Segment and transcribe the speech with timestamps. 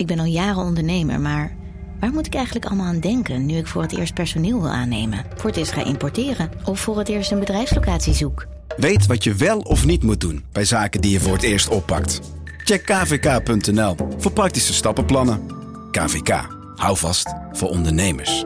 [0.00, 1.56] Ik ben al jaren ondernemer, maar
[2.00, 5.24] waar moet ik eigenlijk allemaal aan denken nu ik voor het eerst personeel wil aannemen,
[5.36, 8.46] voor het eerst ga importeren of voor het eerst een bedrijfslocatie zoek?
[8.76, 11.68] Weet wat je wel of niet moet doen bij zaken die je voor het eerst
[11.68, 12.20] oppakt.
[12.64, 15.40] Check kvk.nl voor praktische stappenplannen.
[15.90, 18.44] KVK, hou vast voor ondernemers.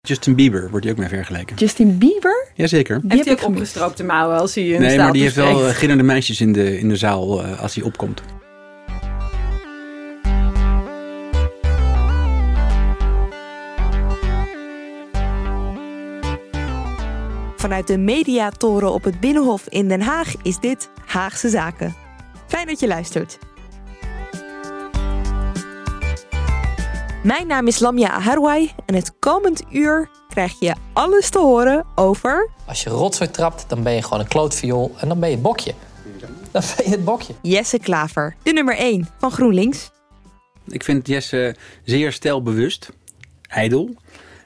[0.00, 1.56] Justin Bieber wordt hij ook mee vergeleken.
[1.56, 2.48] Justin Bieber?
[2.54, 3.00] Jazeker.
[3.00, 5.58] Die Heeft hij ook opgestroopte mouwen als hij in de Nee, maar die heeft wel
[5.58, 5.76] spreekt?
[5.76, 8.22] gillende meisjes in de, in de zaal eh, als hij opkomt.
[17.62, 21.94] Vanuit de mediatoren op het Binnenhof in Den Haag is dit Haagse Zaken.
[22.46, 23.38] Fijn dat je luistert.
[27.22, 32.50] Mijn naam is Lamia Aharwai en het komend uur krijg je alles te horen over
[32.66, 35.44] Als je rotzooi trapt, dan ben je gewoon een klootviool en dan ben je het
[35.44, 35.74] bokje.
[36.50, 37.34] Dan ben je het bokje.
[37.42, 39.90] Jesse Klaver, de nummer 1 van GroenLinks.
[40.66, 42.90] Ik vind Jesse zeer stijlbewust,
[43.48, 43.94] ijdel.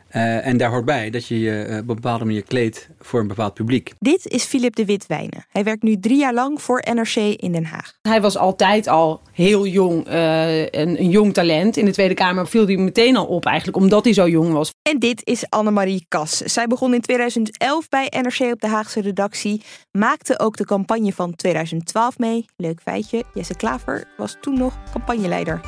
[0.09, 3.21] Eh, en daar hoort bij dat je je eh, op een bepaalde manier kleedt voor
[3.21, 3.93] een bepaald publiek.
[3.99, 5.47] Dit is Filip de Witwijnen.
[5.49, 7.93] Hij werkt nu drie jaar lang voor NRC in Den Haag.
[8.03, 11.77] Hij was altijd al heel jong, eh, een, een jong talent.
[11.77, 14.71] In de Tweede Kamer viel hij meteen al op eigenlijk, omdat hij zo jong was.
[14.83, 16.37] En dit is Annemarie Kas.
[16.37, 19.63] Zij begon in 2011 bij NRC op de Haagse redactie.
[19.91, 22.45] Maakte ook de campagne van 2012 mee.
[22.57, 25.61] Leuk feitje, Jesse Klaver was toen nog campagneleider.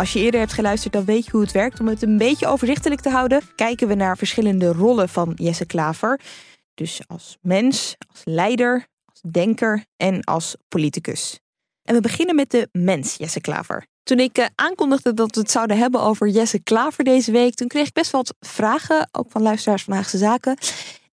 [0.00, 1.80] Als je eerder hebt geluisterd, dan weet je hoe het werkt.
[1.80, 6.20] Om het een beetje overzichtelijk te houden, kijken we naar verschillende rollen van Jesse Klaver.
[6.74, 11.40] Dus als mens, als leider, als denker en als politicus.
[11.82, 13.86] En we beginnen met de mens Jesse Klaver.
[14.02, 17.68] Toen ik eh, aankondigde dat we het zouden hebben over Jesse Klaver deze week, toen
[17.68, 20.56] kreeg ik best wat vragen, ook van luisteraars van Haagse Zaken.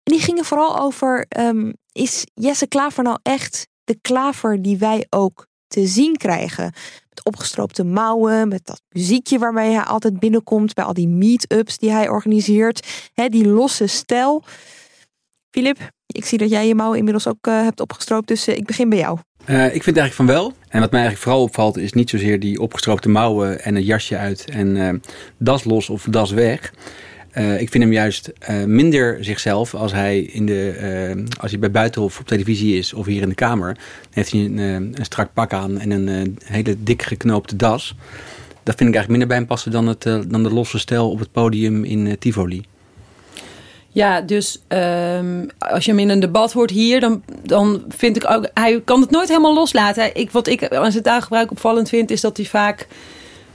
[0.04, 5.06] En die gingen vooral over, ehm, is Jesse Klaver nou echt de klaver die wij
[5.10, 6.64] ook te zien krijgen?
[7.10, 11.92] Met opgestroopte mouwen, met dat muziekje waarmee hij altijd binnenkomt, bij al die meet-ups die
[11.92, 14.44] hij organiseert, hè, die losse stijl.
[15.52, 15.78] Filip,
[16.08, 18.90] ik zie dat jij je mouwen inmiddels ook eh, hebt opgestroopt, dus eh, ik begin
[18.90, 19.20] bij jou.
[19.46, 20.54] Eh, ik vind eigenlijk van wel.
[20.70, 24.18] En wat mij eigenlijk vooral opvalt is niet zozeer die opgestroopte mouwen en een jasje
[24.18, 25.02] uit en
[25.38, 26.74] das los of das weg.
[27.36, 31.60] Eh, ik vind hem juist eh, minder zichzelf als hij, in de, eh, als hij
[31.60, 33.74] bij Buitenhof op televisie is of hier in de Kamer.
[33.74, 37.96] Dan heeft hij een, een strak pak aan en een hele dik geknoopte das.
[38.64, 41.20] Dat vind ik eigenlijk minder bij hem passen dan, het, dan de losse stijl op
[41.20, 42.66] het podium in Tivoli.
[43.88, 48.30] Ja, dus ehm, als je hem in een debat hoort hier, dan, dan vind ik
[48.30, 50.16] ook, hij kan het nooit helemaal loslaten.
[50.16, 52.88] Ik, wat ik aan zijn taalgebruik opvallend vind, is dat hij vaak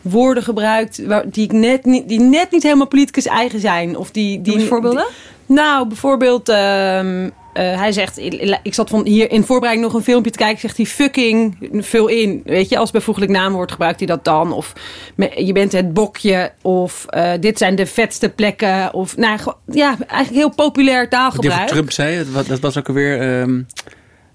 [0.01, 3.97] woorden gebruikt waar, die, ik net niet, die net niet helemaal politicus eigen zijn.
[3.97, 5.07] Of die, die, voorbeelden?
[5.47, 8.19] nou, bijvoorbeeld, ehm, eh, hij zegt,
[8.63, 12.09] ik zat van hier in voorbereiding nog een filmpje te kijken, zegt hij fucking, vul
[12.09, 12.43] in.
[12.45, 14.53] Weet je, als bijvoeglijk naamwoord gebruikt hij dat dan.
[14.53, 14.73] Of
[15.15, 18.95] me- je bent het bokje, of eh, dit zijn de vetste plekken.
[18.95, 21.69] Of nou, ja, eigenlijk heel populair Wat taalgebruik.
[21.69, 23.21] Trump zei, dat was ook alweer...
[23.21, 23.63] ehm,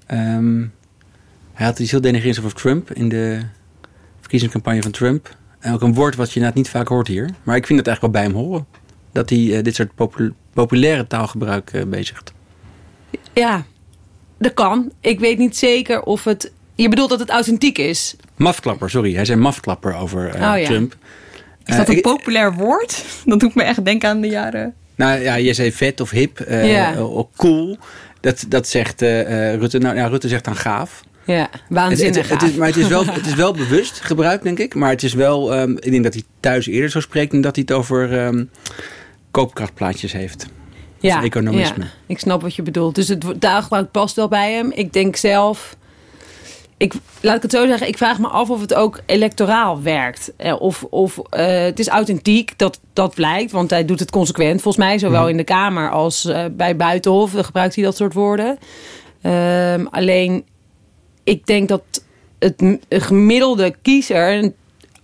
[0.08, 0.64] ehm,
[1.54, 3.40] hij had iets heel denigrerends over Trump in de
[4.20, 5.36] verkiezingscampagne van Trump.
[5.74, 7.30] Ook een woord wat je inderdaad niet vaak hoort hier.
[7.44, 8.66] Maar ik vind het eigenlijk wel bij hem horen.
[9.12, 12.34] Dat hij eh, dit soort popu- populaire taalgebruik eh, bezigt.
[13.34, 13.64] Ja,
[14.38, 14.92] dat kan.
[15.02, 16.52] Ik weet niet zeker of het...
[16.76, 18.16] Je bedoelt dat het authentiek is?
[18.36, 19.14] Mafklapper, sorry.
[19.14, 20.66] Hij zei mafklapper over eh, Oh, ja.
[20.66, 20.96] Trump.
[21.66, 23.06] Is dat een ik- populair woord?
[23.26, 24.74] Dat doet me echt denken aan de jaren.
[24.96, 27.04] Nou ja, je zei vet of hip, Ja.
[27.04, 27.78] of cool.
[28.20, 29.78] Dat, dat zegt Rutte.
[29.78, 31.04] Nou ja, Rutte zegt dan gaaf.
[31.26, 32.30] Ja, Het, waanzinnig.
[32.30, 34.76] het, het is, maar het is, wel, het is wel bewust gebruikt, denk ik.
[34.76, 37.56] Maar het is wel, ehm, ik denk dat hij thuis eerder zo spreekt dan dat
[37.56, 38.44] hij het over ehm,
[39.32, 40.48] koopkrachtplaatjes heeft.
[41.00, 41.84] ja, economisme.
[41.84, 42.96] ja, ik snap wat je bedoelt.
[42.96, 44.72] Dus het taalgebruik past wel bij hem.
[44.72, 45.76] Ik denk zelf...
[46.78, 50.32] Ik, laat ik het zo zeggen, ik vraag me af of het ook electoraal werkt.
[50.38, 53.52] Eh, Of, of eh, het is authentiek, dat, dat blijkt.
[53.52, 55.00] Want hij doet het consequent, volgens mij.
[55.00, 55.30] Zowel Mhm.
[55.30, 58.58] in de Kamer als eh, bij Buitenhof gebruikt hij dat soort woorden.
[59.22, 60.46] Ehm, alleen,
[61.26, 61.82] ik denk dat
[62.40, 64.52] het gemiddelde kiezer...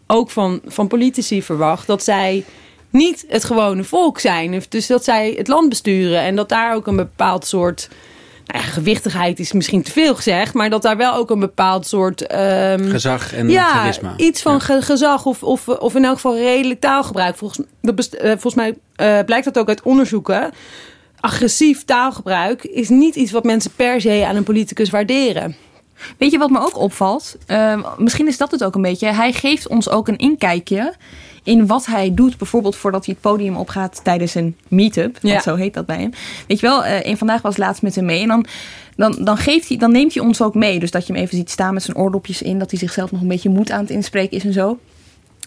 [0.08, 1.88] ook van, van politici verwacht...
[1.88, 2.44] dat zij
[2.90, 4.64] niet het gewone volk zijn.
[4.70, 6.20] Dus dat zij het land besturen.
[6.22, 7.90] En dat daar ook een bepaald soort
[8.46, 11.88] nou ja, gewichtigheid is misschien te veel gezegd, maar dat daar wel ook een bepaald
[11.88, 12.28] soort.
[12.28, 14.14] ehm, Gezag en ja, charisma.
[14.18, 14.60] iets van Ja.
[14.60, 17.36] ge- gezag of, of, of in elk geval redelijk taalgebruik.
[17.38, 20.52] Volgens, dat eh, volgens mij eh, blijkt dat ook uit onderzoeken.
[21.20, 25.56] Agressief taalgebruik is niet iets wat mensen per se aan een politicus waarderen.
[26.18, 27.38] Weet je wat me ook opvalt?
[27.45, 29.07] Ehm, misschien is dat het ook een beetje.
[29.07, 30.94] Hij geeft ons ook een inkijkje
[31.44, 32.38] in wat hij doet.
[32.38, 35.18] Bijvoorbeeld voordat hij het podium opgaat tijdens een meet-up.
[35.21, 35.31] Ja.
[35.31, 36.12] Want zo heet dat bij hem.
[36.48, 38.21] Weet je wel, eh, een vandaag was laatst met hem mee.
[38.21, 38.45] En dan,
[38.95, 40.80] dan, dan, geeft hij, dan neemt hij ons ook mee.
[40.80, 42.59] Dus dat je hem even ziet staan met zijn oordopjes in.
[42.59, 44.77] Dat hij zichzelf nog een beetje moed aan het inspreken is en zo.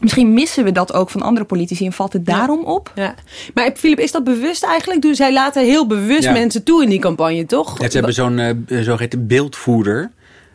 [0.00, 2.92] Misschien missen we dat ook van andere politici en valt het daarom op?
[2.94, 3.14] Ja.
[3.54, 5.02] Maar Filip, is dat bewust eigenlijk?
[5.02, 6.32] Dus zij laten heel bewust Ja.
[6.32, 7.80] mensen toe in die campagne, toch?
[7.80, 10.10] Ja, ze hebben zo'n eh, zogeheten beeldvoerder.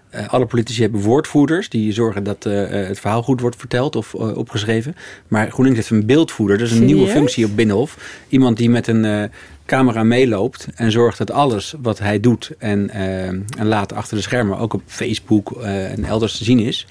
[0.09, 3.95] Eh, alle politici hebben woordvoerders die zorgen dat eh, eh, het verhaal goed wordt verteld
[3.95, 4.95] of opgeschreven.
[5.27, 6.57] Maar GroenLinks heeft een beeldvoerder.
[6.57, 8.21] Dat is een nieuwe functie op Binnenhof.
[8.29, 9.31] Iemand die met een
[9.65, 14.57] camera meeloopt en zorgt dat alles wat hij doet en, en laat achter de schermen,
[14.57, 16.87] ook op Facebook en elders te zien is.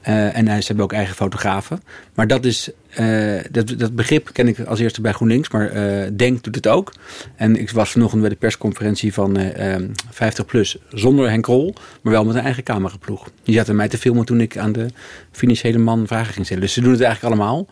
[0.00, 1.80] Eh, en hij- ze hebben ook eigen fotografen.
[2.14, 5.50] Maar dat, is, eh, dat, dat begrip ken ik als eerste bij GroenLinks.
[5.50, 6.92] Maar eh, Denk doet het ook.
[7.36, 11.74] En ik was vanochtend bij de persconferentie van eh, ehm, 50PLUS zonder Henk Rol.
[12.02, 13.30] Maar wel met een eigen cameraploeg.
[13.42, 14.86] Die zaten mij te filmen toen ik aan de
[15.30, 16.62] financiële man vragen ging stellen.
[16.62, 17.66] Dus ze doen het eigenlijk allemaal.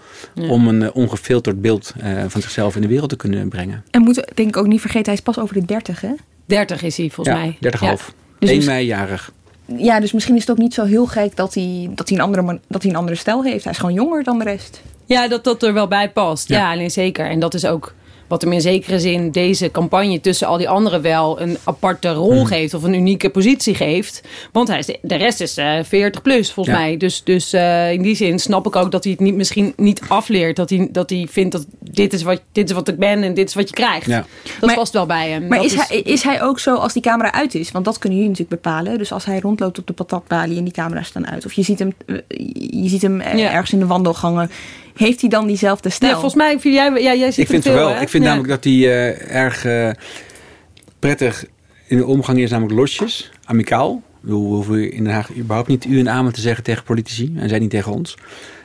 [0.50, 3.84] Om een ongefilterd beeld eh, van zichzelf in de wereld te kunnen brengen.
[3.90, 6.12] En moeten denk ik ook niet vergeten, hij is pas over de 30 hè?
[6.46, 7.56] 30 is hij volgens ja, mij.
[7.72, 7.80] 30,5.
[7.80, 7.96] Ja.
[8.38, 9.32] Dus 1 mis- mei jarig.
[9.76, 12.24] Ja, dus misschien is het ook niet zo heel gek dat hij, dat hij, een,
[12.24, 13.64] andere, man- dat hij een andere stijl heeft.
[13.64, 14.82] Hij is gewoon jonger dan de rest.
[15.06, 16.48] Ja, dat dat er wel bij past.
[16.48, 16.74] Ja, Ja.
[16.78, 17.26] nee, zeker.
[17.30, 17.94] En dat is ook
[18.28, 22.32] wat hem in zekere zin deze campagne tussen al die anderen wel een aparte rol
[22.32, 22.44] Hmm.
[22.46, 24.20] geeft of een unieke positie geeft.
[24.52, 26.82] Want hij is de, de rest is eh 40 plus volgens Ja.
[26.82, 26.96] mij.
[26.96, 30.00] Dus, dus eh, in die zin snap ik ook dat hij het niet, misschien niet
[30.08, 30.56] afleert.
[30.56, 33.34] Dat hij, dat hij vindt dat dit is, wat, dit is wat ik ben en
[33.34, 34.06] dit is wat je krijgt.
[34.06, 34.24] Ja.
[34.58, 35.46] Dat Maar- past wel bij hem.
[35.46, 37.70] Maar is, hij, is hij ook zo als die camera uit is?
[37.70, 38.98] Want dat kunnen jullie natuurlijk bepalen.
[38.98, 41.44] Dus als hij rondloopt op de patatbalie en die camera's staan uit.
[41.46, 42.16] Of je ziet hem, eh,
[42.82, 43.50] je ziet hem Ja.
[43.52, 44.50] ergens in de wandelgangen.
[44.98, 46.10] Heeft hij dan diezelfde stijl?
[46.12, 47.94] Ja, volgens mij vind jij, ja, jij ziet Ik vind veel, wel.
[47.94, 48.00] hè?
[48.00, 48.28] Ik vind Ja.
[48.28, 49.90] namelijk dat hij eh, erg eh,
[50.98, 51.44] prettig
[51.86, 54.02] in de omgang is, namelijk losjes, amicaal.
[54.20, 57.32] We hoeven in Den Haag überhaupt niet u en amen te zeggen tegen politici.
[57.36, 58.16] En zij niet tegen ons.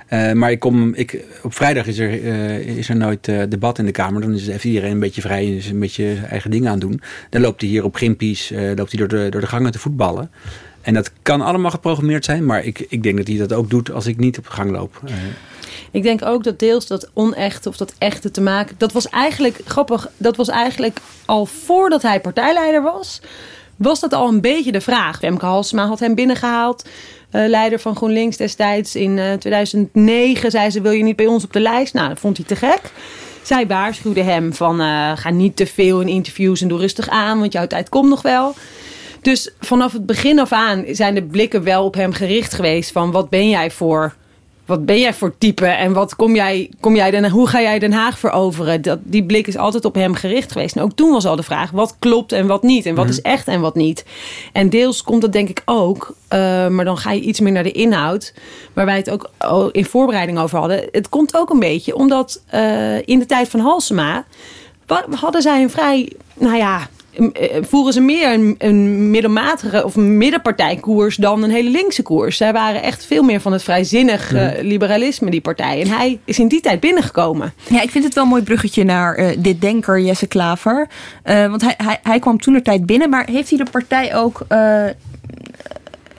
[0.07, 3.79] Eh, maar ik kom, ik, op vrijdag is er, eh, is er nooit eh, debat
[3.79, 4.21] in de Kamer.
[4.21, 6.79] Dan is even iedereen een beetje vrij en is een beetje zijn eigen dingen aan
[6.79, 7.01] het doen.
[7.29, 8.07] Dan loopt hij hier op eh,
[8.75, 10.31] loopt hij door de, door de gangen te voetballen.
[10.83, 12.45] En dat kan allemaal geprogrammeerd zijn.
[12.45, 15.01] Maar ik, ik denk dat hij dat ook doet als ik niet op gang loop.
[15.05, 15.13] Eh,
[15.91, 18.75] Ik denk ook dat deels dat onechte of dat echte te maken.
[18.77, 20.09] Dat was eigenlijk grappig.
[20.17, 23.21] Dat was eigenlijk al voordat hij partijleider was.
[23.75, 25.17] Was dat al een beetje de vraag?
[25.17, 26.85] Femke Halsema had hem binnengehaald.
[27.29, 30.51] eh, leider van GroenLinks destijds in eh, 2009.
[30.51, 31.93] Zei ze: Wil je niet bij ons op de lijst?
[31.93, 32.81] Nou, dat vond hij te gek.
[33.41, 37.39] Zij waarschuwde hem van eh, ga niet te veel in interviews en doe rustig aan,
[37.39, 38.55] want jouw tijd komt nog wel.
[39.23, 43.11] Dus vanaf het begin af aan zijn de blikken wel op hem gericht geweest van
[43.11, 44.13] wat ben jij voor
[44.65, 47.79] wat ben jij voor type en wat kom jij, kom jij Den, hoe ga jij
[47.79, 48.81] Den Haag veroveren?
[48.81, 50.75] Dat, die blik is altijd op hem gericht geweest.
[50.75, 52.85] En ook toen was al de vraag, wat klopt en wat niet?
[52.85, 54.05] En wat is echt en wat niet?
[54.51, 57.63] En deels komt dat denk ik ook, eh, maar dan ga je iets meer naar
[57.63, 58.33] de inhoud.
[58.73, 59.29] Waar wij het ook
[59.71, 60.87] in voorbereiding over hadden.
[60.91, 64.25] Het komt ook een beetje omdat eh, in de tijd van Halsema
[65.09, 66.87] hadden zij een vrij, nou ja,
[67.61, 72.37] voeren ze meer een, een middelmatige of middenpartijkoers dan een hele linkse koers.
[72.37, 75.81] Zij waren echt veel meer van het vrijzinnig eh, liberalisme, die partij.
[75.81, 77.53] En hij is in die tijd binnengekomen.
[77.69, 80.87] Ja, ik vind het wel een mooi bruggetje naar eh, dit denker Jesse Klaver.
[81.23, 84.45] Eh, want hij, hij, hij kwam toen tijd binnen, maar heeft hij de partij ook
[84.47, 84.83] eh,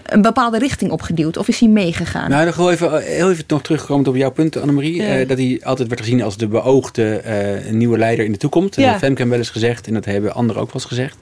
[0.04, 1.36] een bepaalde richting opgeduwd?
[1.36, 2.30] Of is hij meegegaan?
[2.30, 4.94] Nou, dan gewoon even, heel even nog terugkomend op jouw punt, Annemarie.
[5.02, 5.18] Ja.
[5.18, 8.74] Eh, dat hij altijd werd gezien als de beoogde eh, nieuwe leider in de toekomst.
[8.74, 8.90] Dat Ja.
[8.90, 11.16] heeft Femke wel eens gezegd en dat hebben anderen ook wel eens gezegd.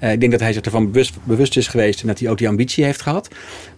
[0.00, 2.38] Eh, ik denk dat hij zich ervan bewust, bewust is geweest en dat hij ook
[2.38, 3.28] die ambitie heeft gehad.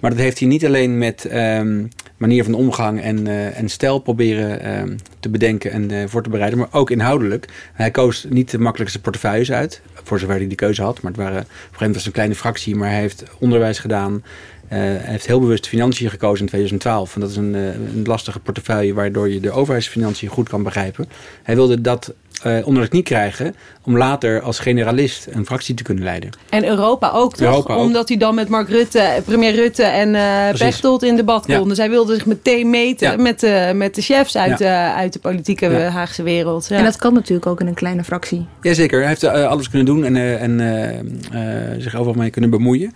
[0.00, 1.84] Maar dat heeft hij niet alleen met ehm,
[2.16, 6.30] manier van omgang en, eh, en stijl proberen ehm, te bedenken en eh, voor te
[6.30, 7.48] bereiden, maar ook inhoudelijk.
[7.72, 11.02] Hij koos niet de makkelijkste portefeuilles uit, voor zover hij die keuze had.
[11.02, 13.78] Maar het waren, op een gegeven moment was een kleine fractie, maar hij heeft onderwijs
[13.78, 14.24] gedaan.
[14.68, 17.14] Hij heeft heel bewust financiën gekozen in 2012.
[17.14, 21.08] En dat is een, een lastige portefeuille waardoor je de overheidsfinanciën goed kan begrijpen.
[21.42, 25.82] Hij wilde dat eh, onder de knie krijgen om later als generalist een fractie te
[25.82, 26.30] kunnen leiden.
[26.50, 27.46] En Europa ook, toch?
[27.48, 27.80] Europa ook.
[27.80, 30.58] Omdat hij dan met Mark Rutte, premier Rutte en eh.
[30.58, 31.58] Pechtold in debat Ja.
[31.58, 31.76] konden.
[31.76, 33.16] Zij wilden zich meteen meten Ja.
[33.16, 34.90] met, de, met de chefs uit, Ja.
[34.92, 35.88] eh, uit de politieke Ja.
[35.88, 36.66] Haagse wereld.
[36.68, 36.76] Ja.
[36.76, 38.46] En dat kan natuurlijk ook in een kleine fractie.
[38.60, 42.92] Jazeker, hij heeft eh, alles kunnen doen en, eh, en zich overal mee kunnen bemoeien.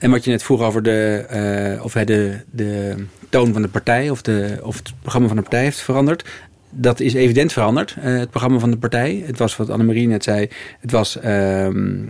[0.00, 2.94] En wat je net vroeg over de, eh, of hij de, de
[3.28, 6.24] toon van de partij of, de, of het programma van de partij heeft veranderd.
[6.70, 9.22] Dat is evident veranderd, eh, het programma van de partij.
[9.26, 10.48] Het was wat Annemarie net zei,
[10.80, 12.04] het was ehm,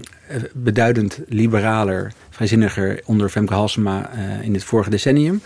[0.52, 5.43] beduidend liberaler, vrijzinniger onder Femke Halsema uh, in het vorige decennium.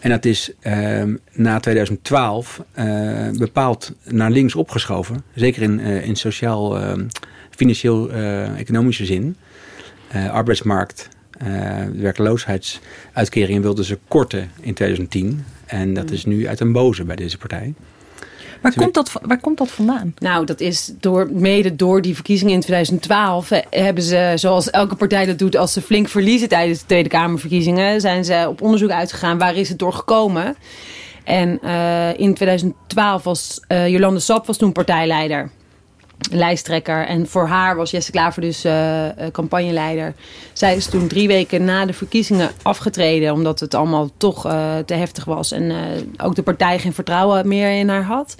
[0.00, 5.24] En dat is ehm, na 2012 uh, bepaald naar links opgeschoven.
[5.34, 7.06] Zeker in, in sociaal, ehm,
[7.50, 8.10] financieel,
[8.56, 9.36] economische zin.
[10.30, 11.08] arbeidsmarkt,
[11.96, 15.44] werkloosheidsuitkeringen wilden ze korten in 2010.
[15.66, 17.74] En dat is nu uit een boze bij deze partij.
[18.64, 20.14] Waar komt, dat, waar komt dat vandaan?
[20.18, 25.26] Nou, dat is door, mede door die verkiezingen in 2012 hebben ze, zoals elke partij
[25.26, 29.38] dat doet, als ze flink verliezen tijdens de Tweede Kamerverkiezingen, zijn ze op onderzoek uitgegaan
[29.38, 30.56] waar is het door gekomen.
[31.24, 35.50] En uh, in 2012 was uh, Jolande Sap was toen partijleider
[36.30, 37.06] lijsttrekker.
[37.06, 40.14] En voor haar was Jesse Klaver dus uh, campagneleider.
[40.52, 43.32] Zij is toen drie weken na de verkiezingen afgetreden.
[43.32, 45.52] Omdat het allemaal toch uh, te heftig was.
[45.52, 45.72] En
[46.16, 48.34] ook de partij geen vertrouwen meer in haar had.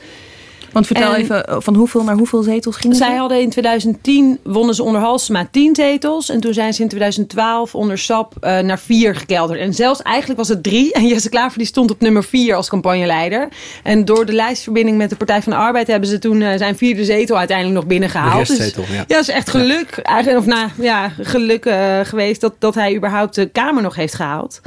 [0.75, 4.75] Want vertel even, eh, van hoeveel naar hoeveel zetels gingen Zij hadden in 2010, wonnen
[4.75, 6.29] ze onder Halsema 10 zetels.
[6.29, 9.61] En toen zijn ze in 2012 onder SAP uh, naar 4 gekelderd.
[9.61, 10.93] En zelfs eigenlijk was het 3.
[10.93, 13.49] En Jesse Klaver die stond op nummer 4 als campagneleider.
[13.83, 15.87] En door de lijstverbinding met de Partij van de Arbeid...
[15.87, 18.47] hebben ze toen uh, zijn vierde zetel uiteindelijk nog binnengehaald.
[18.47, 18.95] De dus, ja.
[18.95, 19.93] ja, dat is echt geluk.
[19.97, 20.03] Ja.
[20.03, 21.69] Eigenlijk, of nou, ja, geluk
[22.03, 24.61] geweest dat, dat hij überhaupt de Kamer nog heeft gehaald.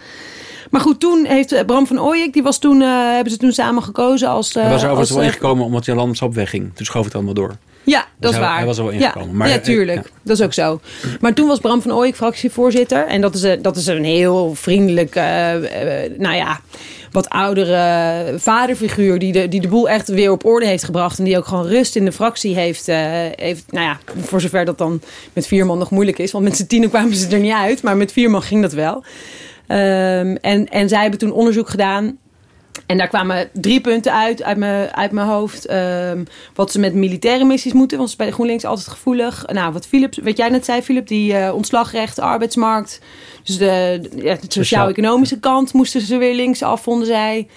[0.70, 3.52] Maar goed, toen heeft eh, Bram van Ooyek, die was toen, uh, hebben ze toen
[3.52, 4.54] samen gekozen als...
[4.54, 6.76] Hij was er overigens wel ingekomen omdat Jan Sap wegging.
[6.76, 7.56] Toen schoof het allemaal door.
[7.84, 8.58] Ja, dat dus is hij, waar.
[8.58, 9.30] Hij was er wel ingekomen.
[9.30, 10.04] Ja, maar, ja tuurlijk.
[10.04, 10.12] Ja.
[10.24, 10.80] Dat is ook zo.
[11.20, 13.08] Maar toen was Bram van Ooyek fractievoorzitter.
[13.08, 15.24] En dat is een, dat is een heel vriendelijk, uh,
[16.18, 16.60] nou ja,
[17.12, 19.20] wat oudere vaderfiguur...
[19.20, 21.18] Die de, die de boel echt weer op orde heeft gebracht.
[21.18, 22.88] En die ook gewoon rust in de fractie heeft.
[22.90, 22.96] Uh,
[23.36, 25.02] heeft nou ja, voor zover dat dan
[25.34, 26.32] met vier man nog moeilijk is.
[26.32, 27.82] Want met z'n tienen kwamen ze er niet uit.
[27.82, 29.04] Maar met vier man ging dat wel.
[29.68, 32.18] Um, en, en zij hebben toen onderzoek gedaan.
[32.86, 35.72] En daar kwamen drie punten uit, uit mijn, uit mijn hoofd.
[35.72, 37.98] Um, wat ze met militaire missies moeten.
[37.98, 39.46] Want ze bij de GroenLinks altijd gevoelig.
[39.48, 41.08] Nou, wat, Philip, wat jij net zei, Philip.
[41.08, 43.02] Die uh, ontslagrecht, arbeidsmarkt.
[43.44, 47.48] Dus de, de sociaal-economische kant moesten ze weer links af, vonden zij.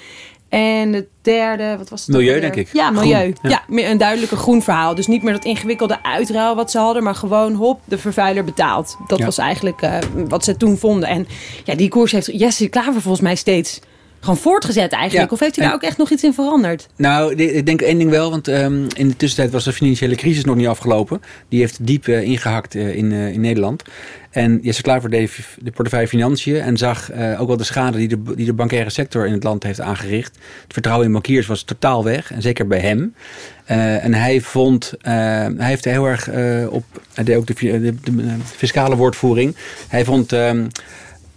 [0.50, 2.16] En het derde, wat was het?
[2.16, 2.69] Milieu, denk ik.
[2.73, 3.33] Ja, milieu.
[3.38, 3.62] Groen, ja.
[3.69, 4.95] meer een duidelijke groen verhaal.
[4.95, 8.97] Dus niet meer dat ingewikkelde uitruil wat ze hadden, maar gewoon hop, de vervuiler betaalt.
[9.07, 9.25] Dat Ja.
[9.25, 11.09] was eigenlijk uh, wat ze toen vonden.
[11.09, 11.26] En
[11.64, 13.80] ja, die koers heeft Jesse Klaver volgens mij steeds
[14.21, 15.28] gewoon voortgezet eigenlijk.
[15.28, 16.87] Ja, Of heeft hij daar ook echt nog iets in veranderd?
[16.97, 20.14] Nou, de- ik denk één ding wel, want ehm, in de tussentijd was de financiële
[20.14, 21.21] crisis nog niet afgelopen.
[21.49, 23.83] Die heeft diep eh, ingehakt eh, in, eh, in Nederland.
[24.31, 28.09] En Jesse Klaver deed de portefeuille Financiën en zag eh, ook wel de schade die
[28.09, 30.39] de, die de bankaire sector in het land heeft aangericht.
[30.63, 33.15] Het vertrouwen in bankiers was totaal weg, en zeker bij hem.
[33.71, 35.13] Eh, en hij vond, eh,
[35.57, 36.29] hij heeft heel erg
[36.69, 36.85] op,
[37.15, 39.57] hij deed ook de, de, de, eh, fiscale woordvoering.
[39.89, 40.67] Hij vond ehm,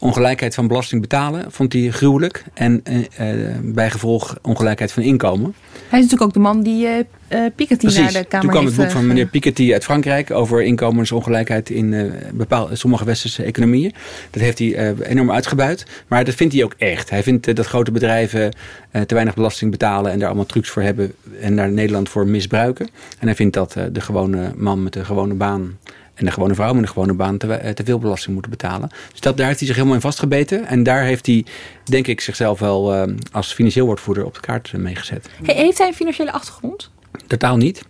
[0.04, 2.44] ongelijkheid van belasting betalen, vond hij gruwelijk.
[2.54, 5.56] En eh, eh, bijgevolg ongelijkheid van inkomen.
[5.72, 8.76] Hij is natuurlijk ook de man die eh, Piketty naar de Kamer Toen kwam het
[8.76, 13.94] boek van meneer Piketty uit Frankrijk over inkomensongelijkheid in bepaalde, sommige westerse economieën.
[14.30, 15.86] Dat heeft hij enorm uitgebuit.
[16.08, 17.10] Maar dat vindt hij ook echt.
[17.10, 18.52] Hij vindt dat grote bedrijven
[18.92, 22.88] te weinig belasting betalen en daar allemaal trucs voor hebben en daar Nederland voor misbruiken.
[23.20, 25.78] En hij vindt dat de gewone man met de gewone baan
[26.14, 28.90] en de gewone vrouw met een gewone baan te, eh, te veel belasting moeten betalen.
[29.12, 30.66] Dus dat, daar heeft hij zich helemaal in vastgebeten.
[30.66, 31.46] En daar heeft hij,
[31.84, 35.30] denk ik, zichzelf wel eh, als financieel woordvoerder op de kaart eh, meegezet.
[35.44, 36.92] Hey, heeft hij een financiële achtergrond?
[37.28, 37.84] Totaal niet.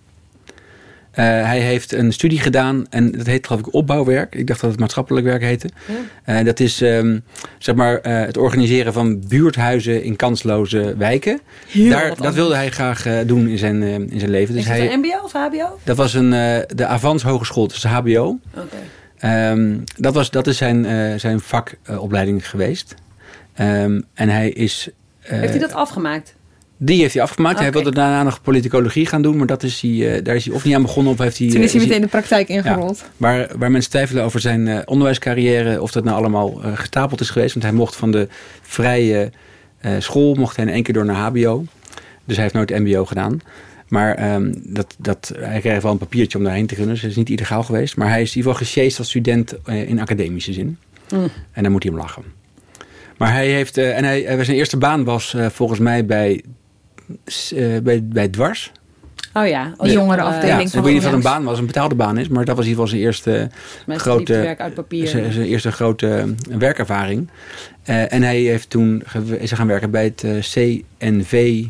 [1.13, 4.36] Eh, hij heeft een studie gedaan en dat heet geloof ik opbouwwerk.
[4.36, 5.70] Ik dacht dat het maatschappelijk werk heette.
[6.24, 7.20] Eh, dat is ehm,
[7.58, 11.39] zeg maar eh, het organiseren van buurthuizen in kansloze wijken.
[11.67, 14.53] Heel Daar, dat wilde hij graag doen in zijn, in zijn leven.
[14.53, 15.79] Dus is dat hij, een mbo of hbo?
[15.84, 16.29] dat was een,
[16.75, 18.39] de Avans Hogeschool, dus de HBO.
[18.55, 18.77] Oké.
[19.17, 22.96] Ehm, dat, was, dat is zijn, zijn vakopleiding geweest.
[23.53, 24.89] Ehm, en hij is...
[25.20, 26.36] Heeft hij dat afgemaakt?
[26.86, 27.60] Die heeft hij afgemaakt.
[27.60, 30.54] Hij wilde daarna nog politicologie gaan doen, maar dat is hij, eh, daar is hij
[30.54, 31.50] of niet aan begonnen of heeft hij...
[31.50, 33.04] Toen is hij eh, meteen de praktijk ingerold.
[33.18, 37.30] Waar, waar mensen twijfelen over zijn eh, onderwijscarrière, of dat nou allemaal eh, gestapeld is
[37.30, 37.54] geweest.
[37.54, 38.28] Want hij mocht van de
[38.62, 39.32] vrije
[39.84, 41.66] eh, school, mocht hij in één keer door naar HBO.
[42.25, 43.40] Dus hij heeft nooit MBO gedaan.
[43.88, 46.94] Maar ehm, dat, dat, hij kreeg wel een papiertje om daarheen te kunnen.
[46.94, 47.96] Dus het is niet illegaal geweest.
[47.96, 50.78] Maar hij is in ieder geval gesjeest als student eh, in academische zin.
[51.10, 51.30] Mm.
[51.52, 52.24] En daar moet hij om lachen.
[53.18, 56.44] Maar hij heeft, eh, en hij, zijn eerste baan was eh, volgens mij bij,
[57.56, 58.72] eh, bij, bij Dwars.
[59.34, 59.74] Oh ja.
[59.78, 62.28] Die jongere afdeling Ja, ik weet niet of een baan was, een betaalde baan is.
[62.28, 63.50] Maar dat was in ieder geval zijn eerste
[63.86, 65.08] Mensen grote- die werk uit papier.
[65.08, 66.08] zijn, zijn eerste grote
[66.50, 67.30] eh, werkervaring.
[67.84, 69.04] Eh, en hij heeft toen
[69.40, 71.64] is gaan werken bij het eh, CNV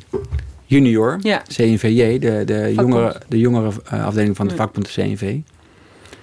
[0.65, 1.17] Junior.
[1.21, 1.41] Ja.
[1.53, 5.35] CNVJ, de, de jongere, de jongere eh, afdeling van de vakbond de CNV.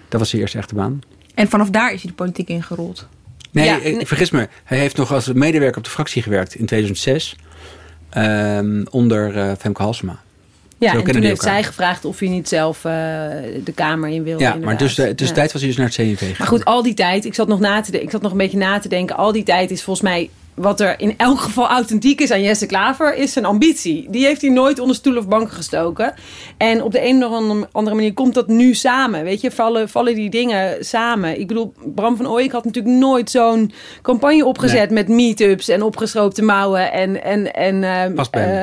[0.09, 1.00] Dat was zijn eerste echte baan.
[1.35, 3.09] En vanaf daar is hij de politiek ingerold.
[3.52, 4.49] Nee, Ja, ik vergis me.
[4.64, 7.37] Hij heeft nog als medewerker op de fractie gewerkt in 2006.
[8.11, 10.19] Ehm, onder eh, Femke Halsema.
[10.79, 12.93] Ja, Zo en toen heeft zij gevraagd of hij niet zelf eh,
[13.64, 14.40] de kamer in wil.
[14.40, 15.33] Ja, maar dus, tussen Ja.
[15.33, 16.35] tijd was hij dus naar het CNV gegaan.
[16.38, 18.59] Maar goed, al die tijd, ik zat nog na te ik zat nog een beetje
[18.59, 19.17] na te denken.
[19.17, 22.66] Al die tijd is volgens mij wat er in elk geval authentiek is aan Jesse
[22.66, 24.07] Klaver, is zijn ambitie.
[24.11, 26.14] Die heeft hij nooit onder stoel of banken gestoken.
[26.57, 27.33] En op de een of
[27.73, 29.25] andere- manier komt dat nu samen.
[29.25, 31.40] Weet je, vallen, vallen die dingen samen.
[31.40, 36.42] Ik bedoel, Bram van Ooyek had natuurlijk nooit zo'n campagne opgezet met meetups en opgestroopte
[36.42, 38.04] mouwen en, en, en eh,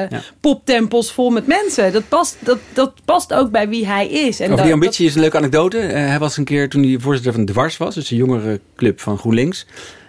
[0.04, 0.22] eh, ja.
[0.42, 1.94] poptempels vol met mensen.
[1.94, 4.40] Dat past, dat, dat past ook bij wie hij is.
[4.40, 5.80] En Over dat- die ambitie is een leuke anekdote.
[5.80, 9.00] Eh, hij was een keer toen hij voorzitter van Dwars was, dus de jongere club
[9.00, 9.66] van GroenLinks.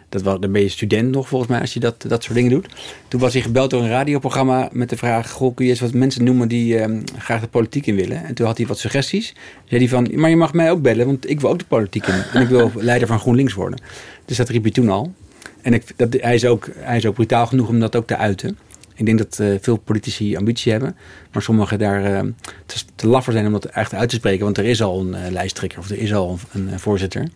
[0.08, 2.50] Dat was, dan ben je student nog volgens mij als je dat, dat soort dingen
[2.50, 2.66] doet.
[3.08, 5.30] Toen was hij gebeld door een radioprogramma met de vraag...
[5.30, 8.24] Goh, kun je eens wat mensen noemen die ehm, graag de politiek in willen?
[8.24, 9.34] En toen had hij wat suggesties.
[9.64, 12.06] Zei hij van, maar je mag mij ook bellen, want ik wil ook de politiek
[12.06, 12.22] in.
[12.32, 13.80] En ik wil leider van GroenLinks worden.
[14.24, 15.12] Dus dat riep hij toen al.
[15.62, 18.16] En ik, dat, hij, is ook, hij is ook brutaal genoeg om dat ook te
[18.16, 18.58] uiten.
[18.98, 20.96] Ik denk dat eh, veel politici ambitie hebben.
[21.32, 22.20] Maar sommigen daar eh,
[22.66, 24.44] te, te laf voor zijn om dat echt uit te spreken.
[24.44, 27.28] Want er is al een eh, lijsttrekker of er is al een, voorzitter.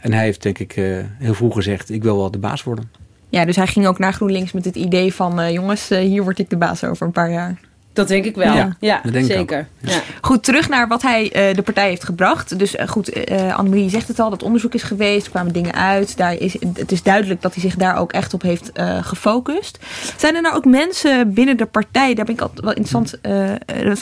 [0.00, 0.84] En hij heeft denk ik eh,
[1.18, 2.90] heel vroeg gezegd, ik wil wel de baas worden.
[3.28, 5.40] Ja, dus hij ging ook naar GroenLinks met het idee van...
[5.40, 7.60] eh, jongens, eh, hier word ik de baas over een paar jaar.
[7.92, 8.54] Dat denk ik wel.
[8.80, 9.68] Ja, zeker.
[9.78, 10.00] Ja.
[10.20, 12.58] Goed, terug naar wat hij eh, de partij heeft gebracht.
[12.58, 15.74] Dus eh, goed, eh Annemarie zegt het al, dat onderzoek is geweest, er kwamen dingen
[15.74, 16.16] uit.
[16.16, 19.78] Daar is, het is duidelijk dat hij zich daar ook echt op heeft eh, gefocust.
[20.16, 23.18] Zijn er nou ook mensen binnen de partij, daar ben ik altijd wel interessant,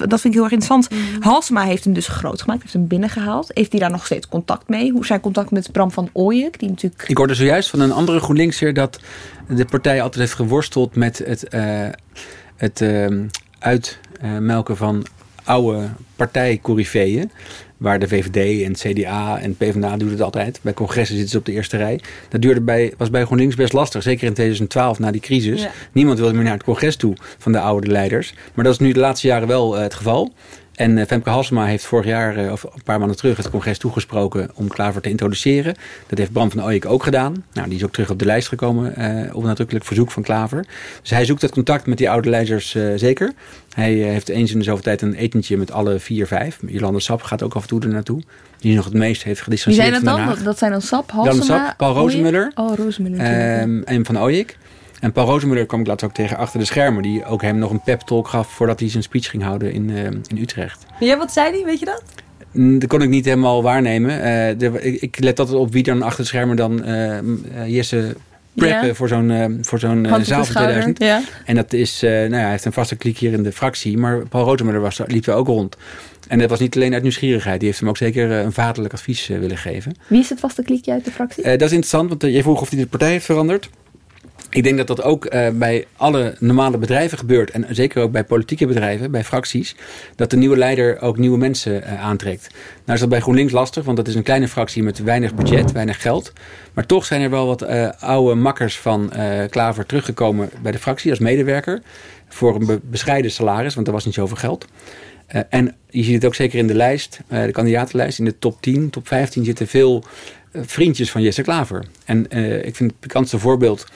[0.09, 0.89] dat, vind ik heel erg interessant.
[1.21, 3.51] Halsema heeft hem dus groot gemaakt, heeft hem binnengehaald.
[3.55, 4.91] Heeft hij daar nog steeds contact mee?
[4.91, 7.05] Hoe is zijn contact met Bram van Ooyek, die natuurlijk...
[7.07, 9.01] Ik hoorde zojuist van een andere GroenLinkser dat
[9.49, 11.89] de partij altijd heeft geworsteld met het, eh,
[12.57, 13.25] het ehm,
[13.59, 15.07] uitmelken van
[15.45, 17.31] oude partijcorifeeën.
[17.77, 20.61] Waar de VVD en het CDA en PvdA doen het altijd.
[20.63, 22.01] Bij congressen zitten ze op de eerste rij.
[22.29, 24.03] Dat duurde bij, was bij GroenLinks best lastig.
[24.03, 25.63] Zeker in 2012 na die crisis.
[25.63, 25.71] Ja.
[25.93, 28.35] Niemand wilde meer naar het congres toe van de oude leiders.
[28.55, 30.33] Maar dat is nu de laatste jaren wel eh, het geval.
[30.79, 33.79] En eh, Femke Halsema heeft vorig jaar, eh, of een paar maanden terug, het congres
[33.79, 35.75] toegesproken om Klaver te introduceren.
[36.07, 37.45] Dat heeft Bram van Ooyek ook gedaan.
[37.53, 40.67] Nou, die is ook terug op de lijst gekomen eh, op nadrukkelijk verzoek van Klaver.
[41.01, 43.33] Dus hij zoekt het contact met die oude leiders eh, zeker.
[43.75, 46.59] Hij heeft eens in de zoveel tijd een etentje met alle vier, vijf.
[46.67, 48.23] Jolande Sap gaat ook af en toe er naartoe.
[48.59, 50.27] Die nog het meest heeft Wie gedistanceerd zijn dat dan?
[50.27, 51.95] Dat, dat zijn dan Sap, Halsema, Sap, Paul?
[51.95, 52.53] Rozemuller.
[52.55, 53.21] Oh, Rozemuller.
[53.21, 54.57] Ehm, en van Ooyek.
[55.01, 57.03] En Paul Rozemuller kwam ik laatst ook tegen achter de schermen.
[57.03, 59.91] Die ook hem nog een pep talk gaf voordat hij zijn speech ging houden in,
[59.91, 60.87] eh, in Utrecht.
[61.01, 61.65] Ja, wat zei hij?
[61.65, 62.03] Weet je dat?
[62.53, 64.11] Mm, Dat kon ik niet helemaal waarnemen.
[64.23, 67.23] Eh, de- ik, ik let altijd op wie dan achter de schermen dan eh, eh,
[67.67, 68.17] Jesse
[68.55, 70.83] preppen voor zo'n eh, voor zo'n eh, zaal van schouder.
[70.95, 70.99] 2000.
[70.99, 71.21] Ja.
[71.45, 73.99] En dat is, eh, nou ja, hij heeft een vaste klik hier in de fractie.
[73.99, 75.77] Maar Paul Rozemuller was, liep er ook rond.
[76.29, 77.59] En dat was niet alleen uit nieuwsgierigheid.
[77.59, 79.95] Die heeft hem ook zeker eh, een vaderlijk advies eh, willen geven.
[80.07, 81.43] Wie is het vaste klikje uit de fractie?
[81.45, 83.71] Eh, dat is interessant, want eh, jij vroeg of hij de partij heeft veranderd.
[84.51, 87.51] Ik denk dat dat ook eh, bij alle normale bedrijven gebeurt.
[87.51, 89.77] En zeker ook bij politieke bedrijven, bij fracties.
[90.17, 92.49] Dat de nieuwe leider ook nieuwe mensen eh, aantrekt.
[92.85, 95.73] Nou is dat bij GroenLinks lastig, want dat is een kleine fractie met weinig budget,
[95.73, 96.33] weinig geld.
[96.73, 99.13] Maar toch zijn er wel wat eh, oude makkers van
[99.51, 101.83] Klaver teruggekomen bij de fractie als medewerker.
[102.29, 104.67] Voor een be- bescheiden salaris, want er was niet zoveel geld.
[105.49, 108.19] En je ziet het ook zeker in de lijst, de kandidatenlijst.
[108.19, 110.05] In de top 10, top 15 zitten veel
[110.53, 111.85] vriendjes van Jesse Klaver.
[112.05, 112.31] En
[112.65, 113.87] ik vind het bekendste voorbeeld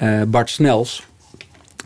[0.00, 1.06] eh, Bart Snels.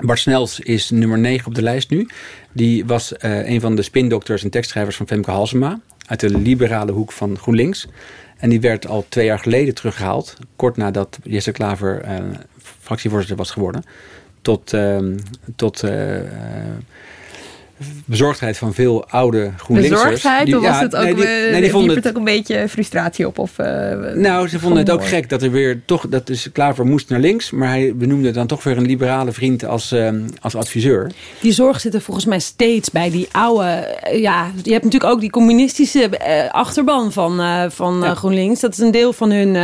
[0.01, 2.09] Bart Snels is nummer 9 op de lijst nu.
[2.53, 5.81] Die was eh, een van de spindokters en tekstschrijvers van Femke Halsema.
[6.07, 7.89] Uit de liberale hoek van GroenLinks.
[8.37, 10.37] En die werd al twee jaar geleden teruggehaald.
[10.57, 12.17] Kort nadat Jesse Klaver eh,
[12.81, 13.85] fractievoorzitter was geworden.
[14.43, 15.19] Tot, ehm,
[15.57, 15.83] tot
[18.05, 20.03] bezorgdheid van veel oude GroenLinksers.
[20.03, 20.47] Bezorgdheid?
[20.47, 22.25] Die- Of was ja, het ook, nee, die, nee, die vonden het, het ook een
[22.25, 23.39] beetje frustratie op?
[23.39, 23.67] Of, eh,
[24.15, 27.21] nou, ze vonden het ook gek dat er weer toch, dat is Klaver moest naar
[27.21, 31.11] links, maar hij benoemde dan toch weer een liberale vriend als, ehm, als adviseur.
[31.41, 33.65] Die zorg zit er volgens mij steeds bij die oude.
[33.65, 38.15] eh, Ja, je hebt natuurlijk ook die communistische eh, achterban van, eh, van Ja.
[38.15, 38.61] GroenLinks.
[38.61, 39.57] Dat is een deel van hun.
[39.57, 39.63] eh,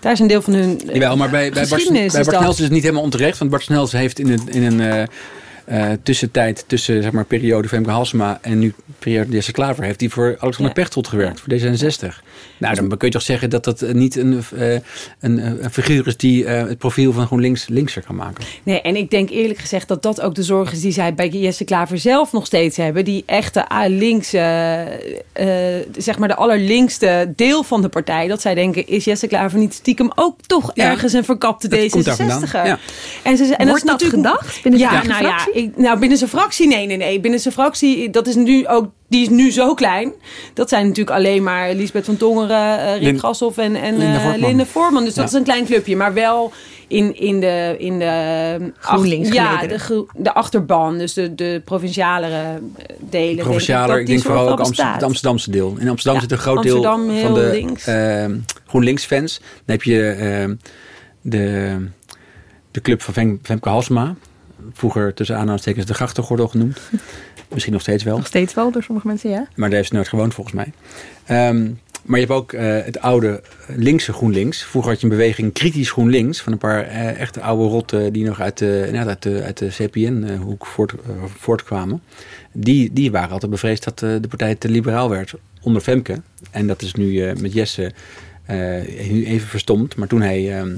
[0.00, 0.80] daar is een deel van hun.
[0.92, 2.26] Jawel, maar bij, bij Bart, bij is Bart.
[2.26, 5.08] Snels is het niet helemaal onterecht, want Bart Snels heeft in een, in een
[5.64, 10.00] eh, eh, tussentijd, tussen zeg maar periode Femke Halsema en nu periode Jesse Klaver, heeft
[10.00, 10.82] hij voor Alexander Ja.
[10.82, 12.22] Pechtold gewerkt, voor D66.
[12.62, 14.72] Nou, dan kun je toch zeggen dat dat eh, niet een, eh,
[15.20, 18.44] een, een figuur is die eh, het profiel van GroenLinks linkser kan maken.
[18.62, 21.28] Nee, en ik denk eerlijk gezegd dat dat ook de zorg is die zij bij
[21.28, 23.04] Jesse Klaver zelf nog steeds hebben.
[23.04, 28.28] Die echte linkse, eh, eh, zeg maar de allerlinkste deel van de partij.
[28.28, 30.90] Dat zij denken, is Jesse Klaver niet stiekem ook toch Ja.
[30.90, 32.18] ergens een verkapte Dat komt daar D66er?
[32.18, 32.78] vandaan, ja.
[33.22, 35.48] En, ze, en Wordt is dat natuurlijk gedacht binnen de ja, nou ja?
[35.52, 37.20] Ik, nou, binnen zijn fractie, nee, nee, nee.
[37.20, 40.12] Binnen zijn fractie, dat is nu ook, die is nu zo klein.
[40.54, 44.16] Dat zijn natuurlijk alleen maar Lisbeth van Tongeren, eh Rick Lin- Gassoff en, en Linde
[44.16, 44.48] eh, Voortman.
[44.48, 45.04] Linde Voorman.
[45.04, 45.30] Dus dat Ja.
[45.30, 45.96] is een klein clubje.
[45.96, 46.52] Maar wel
[46.88, 47.74] in, in de...
[47.78, 50.98] In de GroenLinks ach- Ja, de, de achterban.
[50.98, 52.34] Dus de, de provincialere
[52.76, 53.44] eh, delen.
[53.44, 55.76] Provincialer, ik denk vooral ook Amsterdam, het Amsterdamse deel.
[55.78, 57.86] In Amsterdam Ja, zit een groot Amsterdam deel van de links.
[57.86, 59.38] ehm, GroenLinks-fans.
[59.38, 60.54] Dan heb je ehm,
[61.20, 61.76] de,
[62.70, 64.14] de club van Fem- Femke Halsema.
[64.72, 66.80] Vroeger tussen aanhalingstekens de grachtengordel genoemd.
[67.48, 68.16] Misschien nog steeds wel.
[68.16, 69.48] Nog steeds wel door sommige mensen, ja.
[69.54, 70.72] Maar daar heeft ze nooit gewoond volgens mij.
[71.24, 71.70] Ehm,
[72.02, 74.62] maar je hebt ook eh, het oude linkse GroenLinks.
[74.62, 76.40] Vroeger had je een beweging kritisch GroenLinks.
[76.40, 79.58] Van een paar eh, echte oude rotten die nog uit de, nou, uit de, uit
[79.58, 80.98] de CPN-hoek voort, eh,
[81.38, 82.02] voortkwamen.
[82.52, 86.22] Die, die waren altijd bevreesd dat de partij te liberaal werd onder Femke.
[86.50, 87.92] En dat is nu met Jesse
[89.10, 89.96] nu even verstomd.
[89.96, 90.74] Maar toen hij ehm,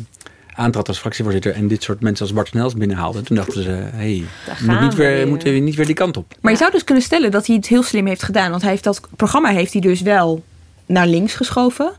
[0.54, 3.22] aantrad als fractievoorzitter en dit soort mensen als Bart Snels binnenhaalde.
[3.22, 5.28] Toen dachten ze, hé, hey, Daar we moeten gaan niet we weer, weer.
[5.28, 6.34] moeten we niet weer die kant op.
[6.40, 8.50] Maar je zou dus kunnen stellen dat hij het heel slim heeft gedaan.
[8.50, 10.42] Want hij heeft dat programma heeft hij dus wel
[10.86, 11.92] naar links geschoven.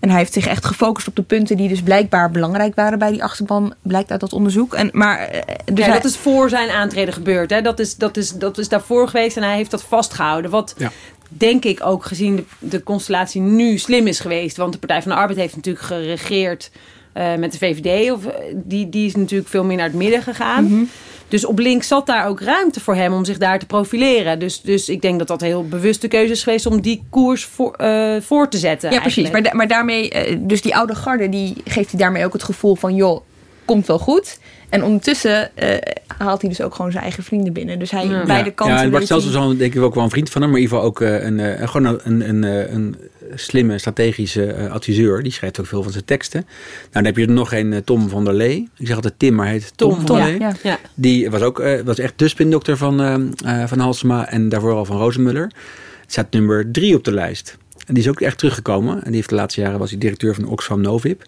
[0.00, 3.10] En hij heeft zich echt gefocust op de punten die dus blijkbaar belangrijk waren bij
[3.10, 3.74] die achterban.
[3.82, 4.74] Blijkt uit dat onderzoek.
[4.74, 7.50] En, maar, eh, dus ja, hij- dat is voor zijn aantreden gebeurd.
[7.50, 7.60] Hè?
[7.62, 10.50] Dat, is, dat, is, dat is daarvoor geweest en hij heeft dat vastgehouden.
[10.50, 10.90] Wat Ja.
[11.28, 14.56] denk ik ook gezien de, de constellatie nu slim is geweest.
[14.56, 16.70] Want de Partij van de Arbeid heeft natuurlijk geregeerd
[17.12, 18.10] eh, met de VVD.
[18.12, 20.64] Of, eh, die, die is natuurlijk veel meer naar het midden gegaan.
[20.64, 20.82] Mhm.
[21.28, 24.38] Dus op links zat daar ook ruimte voor hem om zich daar te profileren.
[24.38, 27.44] Dus, dus ik denk dat dat een heel bewuste keuze is geweest om die koers
[27.44, 28.92] voor, eh, voor te zetten.
[28.92, 29.30] Ja, precies.
[29.30, 30.10] Maar, maar daarmee,
[30.46, 33.20] dus die oude garde, die geeft hij daarmee ook het gevoel van, joh,
[33.64, 34.38] komt wel goed.
[34.68, 35.68] En ondertussen eh,
[36.18, 37.78] haalt hij dus ook gewoon zijn eigen vrienden binnen.
[37.78, 38.24] Dus hij Ja.
[38.24, 38.76] beide kanten.
[38.76, 40.42] Ja, en Bart weet Stels is hij- wel, denk ik ook wel een vriend van
[40.42, 40.50] hem.
[40.50, 42.96] Maar in ieder geval ook eh, een, eh, gewoon een, een, eh, een
[43.34, 45.22] slimme, strategische eh, adviseur.
[45.22, 46.40] Die schrijft ook veel van zijn teksten.
[46.40, 48.68] Nou, dan heb je er nog een, eh, Tom van der Lee.
[48.76, 50.38] Ik zeg altijd Tim, maar hij heet Tom, Tom, van Tom, der Lee.
[50.38, 50.52] ja.
[50.62, 50.78] Ja.
[50.94, 53.34] Die was ook eh, was echt de spindokter van,
[53.66, 55.50] van Halsema en daarvoor al van Rozenmuller.
[56.00, 57.56] Het staat nummer drie op de lijst.
[57.92, 58.96] Die is ook echt teruggekomen.
[58.96, 61.22] En die heeft de laatste jaren was hij directeur van Oxfam Novib.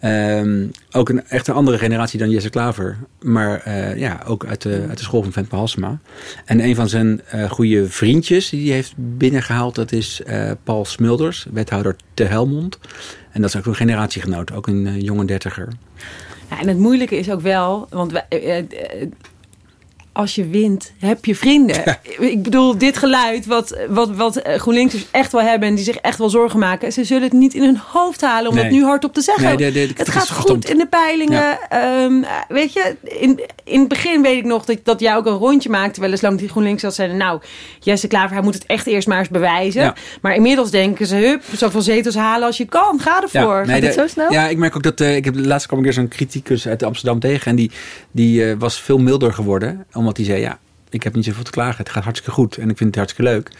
[0.00, 2.96] Ehm, ook een echt een andere generatie dan Jesse Klaver.
[3.20, 5.98] Maar eh, ja, ook uit de, uit de school van Femke Halsema.
[6.44, 9.74] En een van zijn eh goede vriendjes die hij heeft binnengehaald...
[9.74, 12.78] dat is eh, Paul Smulders, wethouder te Helmond.
[13.32, 14.52] En dat is ook een generatiegenoot.
[14.52, 15.68] Ook een jonge dertiger.
[16.50, 18.66] Ja, en het moeilijke is ook wel, want wij-
[20.18, 21.98] als je wint, heb je vrienden.
[22.18, 25.96] Ik bedoel, dit geluid wat, wat, wat eh, GroenLinksers echt wel hebben en die zich
[25.96, 28.64] echt wel zorgen maken, ze zullen het niet in hun hoofd halen om Nee.
[28.64, 29.56] dat nu hardop te zeggen.
[29.58, 31.42] Nee, het het gaat goed in de peilingen.
[31.42, 31.58] Ja.
[31.68, 35.32] Ehm, weet je, in, in het begin weet ik nog dat, dat jij ook een
[35.32, 37.40] rondje maakte, wel eens lang die GroenLinks dat zeiden, nou,
[37.80, 39.82] Jesse Klaver, hij moet het echt eerst maar eens bewijzen.
[39.82, 39.94] Ja.
[40.22, 43.00] Maar inmiddels denken ze, hup, zoveel zetels halen als je kan.
[43.00, 43.56] Ga ervoor.
[43.66, 44.32] nee, Gaat het de- zo snel?
[44.32, 45.00] Ja, ik merk ook dat...
[45.00, 47.46] eh, ik heb laatst kwam ik weer zo'n criticus uit Amsterdam tegen.
[47.50, 47.70] En die,
[48.10, 49.86] die eh, was veel milder geworden.
[50.08, 50.58] Omdat hij zei, ja,
[50.90, 51.76] ik heb niet zoveel te klagen.
[51.78, 53.50] Het gaat hartstikke goed en ik vind het hartstikke leuk.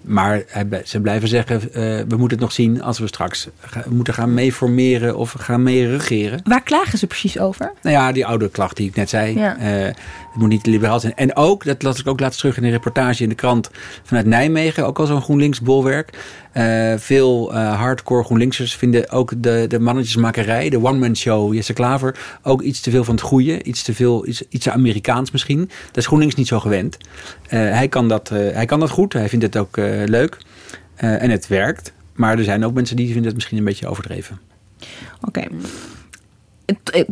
[0.00, 0.42] Maar
[0.84, 4.34] ze blijven zeggen, eh, we moeten het nog zien als we straks ga- moeten gaan
[4.34, 6.40] mee formeren of gaan mee regeren.
[6.44, 7.72] Waar klagen ze precies over?
[7.82, 9.38] Nou ja, die oude klacht die ik net zei.
[9.38, 9.56] Ja.
[9.58, 9.94] eh,
[10.30, 11.14] het moet niet liberaal zijn.
[11.16, 13.70] En ook, dat las ik ook laatst terug in een reportage in de krant
[14.02, 14.86] vanuit Nijmegen.
[14.86, 16.18] Ook al zo'n GroenLinks bolwerk.
[16.52, 22.38] Eh, veel eh, hardcore GroenLinksers vinden ook de, de mannetjesmakerij, de one-man show, Jesse Klaver,
[22.42, 23.62] ook iets te veel van het goede.
[23.62, 25.70] Iets te veel, iets, iets Amerikaans misschien.
[25.86, 26.96] Dat is GroenLinks niet zo gewend.
[27.48, 29.12] Eh, hij, kan dat, hij kan dat goed.
[29.12, 30.38] Hij vindt het ook leuk.
[30.94, 31.92] En het werkt.
[32.14, 34.40] Maar er zijn ook mensen die vinden het misschien een beetje overdreven.
[35.20, 35.46] Oké.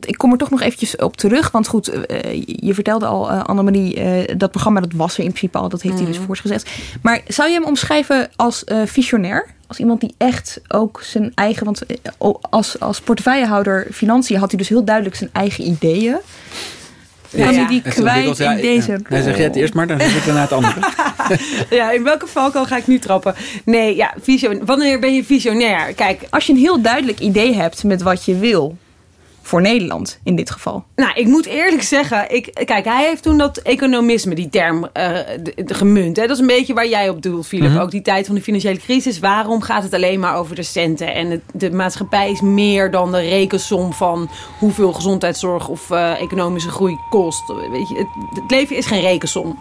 [0.00, 1.50] Ik kom er toch nog eventjes op terug.
[1.50, 5.30] Want goed, eh, je vertelde al, eh, Annemarie, eh, dat programma dat was er in
[5.30, 5.68] principe al.
[5.68, 6.70] Dat heeft hij dus voortgezet.
[7.02, 9.46] Maar zou je hem omschrijven als eh, visionair?
[9.66, 11.64] Als iemand die echt ook zijn eigen...
[11.64, 11.82] Want
[12.50, 16.16] als, als portefeuillehouder financiën had hij dus heel duidelijk zijn eigen ideeën.
[17.30, 17.60] Ja, Kan ja.
[17.60, 18.98] hij die kwijt in ja, deze ja.
[19.02, 20.80] Hij zegt het eerst maar, dan zeg ik daarna het andere.
[21.70, 23.34] Ja, in welke valkuil ga ik nu trappen?
[23.64, 24.64] Nee, ja, visionair.
[24.64, 25.94] Wanneer ben je visionair?
[25.94, 28.76] Kijk, Als je een heel duidelijk idee hebt met wat je wil...
[29.48, 30.84] Voor Nederland in dit geval.
[30.96, 35.10] nou, ik moet eerlijk zeggen, ik, kijk, hij heeft toen dat economisme, die term, eh,
[35.42, 36.16] de- de gemunt.
[36.16, 36.22] Hè?
[36.22, 37.78] Dat is een beetje waar jij op doelt, Philip.
[37.80, 39.18] Ook die tijd van de financiële crisis.
[39.18, 41.14] Waarom gaat het alleen maar over de centen?
[41.14, 46.70] En het, de maatschappij is meer dan de rekensom van hoeveel gezondheidszorg of eh, economische
[46.70, 47.42] groei kost.
[47.70, 48.06] Weet je, het,
[48.42, 49.58] het leven is geen rekensom.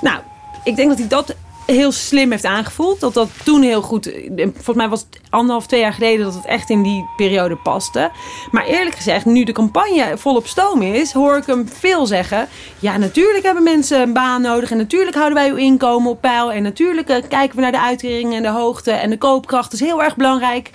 [0.00, 0.18] Nou,
[0.64, 1.34] ik denk dat hij dat
[1.66, 3.00] heel slim heeft aangevoeld.
[3.00, 4.10] Dat dat toen heel goed...
[4.36, 6.24] Volgens mij was het anderhalf, twee jaar geleden...
[6.24, 8.10] dat het echt in die periode paste.
[8.50, 11.12] Maar eerlijk gezegd, nu de campagne volop stoom is...
[11.12, 12.48] hoor ik hem veel zeggen...
[12.78, 14.70] ja, natuurlijk hebben mensen een baan nodig...
[14.70, 16.52] en natuurlijk houden wij uw inkomen op peil...
[16.52, 18.90] en natuurlijk eh, kijken we naar de uitkeringen en de hoogte...
[18.90, 20.70] en de koopkracht is heel erg belangrijk.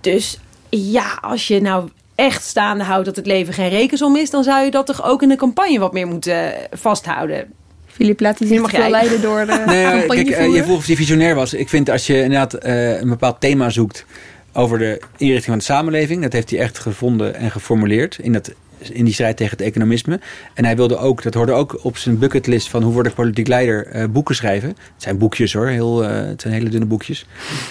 [0.00, 4.44] Dus ja, als je nou echt staande houdt dat het leven geen rekensom is, dan
[4.44, 7.52] zou je dat toch ook in de campagne wat meer moeten eh, vasthouden.
[7.92, 8.90] Filip, laat zich mag jij.
[8.90, 11.54] leiden door de Nee, ja, campagne kijk, eh, je vroeg of hij visionair was.
[11.54, 14.04] Ik vind als je inderdaad eh, een bepaald thema zoekt
[14.52, 18.52] over de inrichting van de samenleving, dat heeft hij echt gevonden en geformuleerd in, dat,
[18.92, 20.20] in die strijd tegen het economisme.
[20.54, 23.48] En hij wilde ook, dat hoorde ook op zijn bucketlist van hoe word ik politiek
[23.48, 24.68] leider, eh, boeken schrijven.
[24.68, 27.26] Het zijn boekjes hoor, heel, eh, het zijn hele dunne boekjes.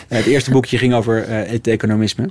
[0.08, 2.29] Eh, het eerste boekje ging over eh, het economisme.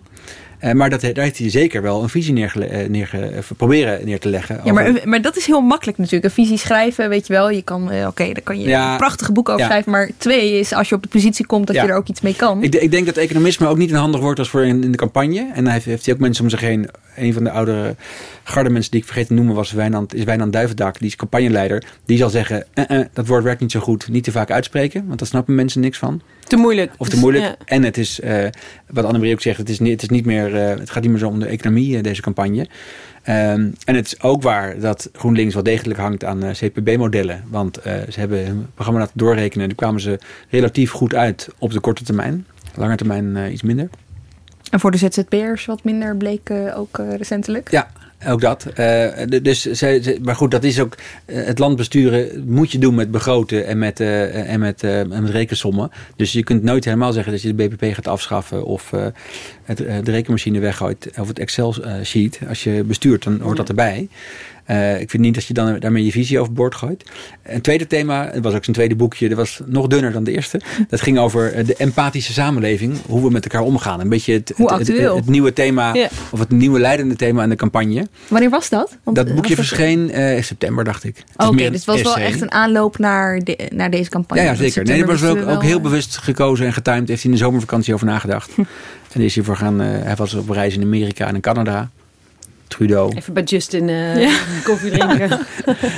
[0.58, 4.04] Eh, maar dat, daar heeft hij zeker wel een visie neergele, eh, neerge, eh, proberen
[4.04, 4.54] neer te leggen.
[4.64, 6.24] Ja, over- maar, maar dat is heel makkelijk natuurlijk.
[6.24, 7.50] Een visie schrijven, weet je wel.
[7.50, 8.90] Je kan, eh, oké, daar kan je Ja.
[8.92, 9.66] een prachtige boek over Ja.
[9.66, 9.90] schrijven.
[9.92, 11.82] Maar twee is als je op de positie komt dat Ja.
[11.82, 12.62] je er ook iets mee kan.
[12.62, 14.96] Ik, ik denk dat economisme ook niet een handig woord was voor in, in de
[14.98, 15.50] campagne.
[15.54, 16.88] En hij heeft, heeft hij ook mensen om zich heen.
[17.16, 17.94] Een van de oudere
[18.44, 20.98] garde mensen die ik vergeten te noemen was Wijnand, is Wijnand Duivendak.
[20.98, 21.84] Die is campagneleider.
[22.06, 22.64] Die zal zeggen,
[23.12, 24.08] dat woord werkt niet zo goed.
[24.08, 26.20] Niet te vaak uitspreken, want daar snappen mensen niks van.
[26.44, 26.92] Te moeilijk.
[26.98, 27.44] Of te Dus, moeilijk.
[27.44, 27.54] ja.
[27.64, 28.44] En het is, eh,
[28.90, 31.10] wat Annemarie ook zegt, het, is niet, het, is niet meer, eh, het gaat niet
[31.10, 32.66] meer zo om de economie, eh, deze campagne.
[33.22, 37.44] Ehm, en het is ook waar dat GroenLinks wel degelijk hangt aan eh, CPB-modellen.
[37.50, 39.62] Want ze hebben hun programma laten doorrekenen.
[39.62, 42.46] en Daar kwamen ze relatief goed uit op de korte termijn.
[42.74, 43.88] Lange termijn iets minder.
[44.70, 47.70] En voor de ZZP'ers wat minder bleek ook recentelijk.
[47.70, 47.90] Ja,
[48.26, 48.66] ook dat.
[48.66, 49.06] Eh,
[49.42, 50.94] dus ze, maar goed, dat is ook.
[51.24, 54.98] eh, het land besturen moet je doen met begroten en met, eh, en met, eh,
[55.00, 55.90] en met rekensommen.
[56.16, 58.64] Dus je kunt nooit helemaal zeggen dat je de BBP gaat afschaffen.
[58.64, 58.90] of
[59.64, 61.10] het, de rekenmachine weggooit.
[61.18, 62.38] of het Excel-sheet.
[62.48, 64.08] Als je bestuurt, dan hoort dat erbij.
[64.68, 67.04] Eh, ik vind niet dat je dan daarmee je visie overboord gooit.
[67.42, 70.32] Een tweede thema, het was ook zijn tweede boekje, dat was nog dunner dan de
[70.32, 70.60] eerste.
[70.88, 74.00] Dat ging over eh, de empathische samenleving, hoe we met elkaar omgaan.
[74.00, 75.16] Een beetje het, het, het, actueel.
[75.16, 75.94] het nieuwe thema,
[76.30, 78.06] of het nieuwe leidende thema in de campagne.
[78.28, 78.96] Wanneer was dat?
[79.02, 81.24] Want, Dat eh, boekje verscheen in september, dacht ik.
[81.36, 84.42] Oké, dus het was wel echt een aanloop naar, de, naar deze campagne.
[84.42, 84.84] Ja, zeker.
[84.84, 87.08] Nee, was ook, ook heel bewust gekozen en getimed.
[87.08, 88.50] Heeft hij in de zomervakantie over nagedacht.
[89.12, 89.78] en is hij voor gaan.
[89.78, 91.90] hij was op reis in Amerika en in Canada.
[92.68, 93.16] Trudeau.
[93.16, 94.38] Even bij Justin eh, Ja.
[94.64, 95.28] koffie drinken.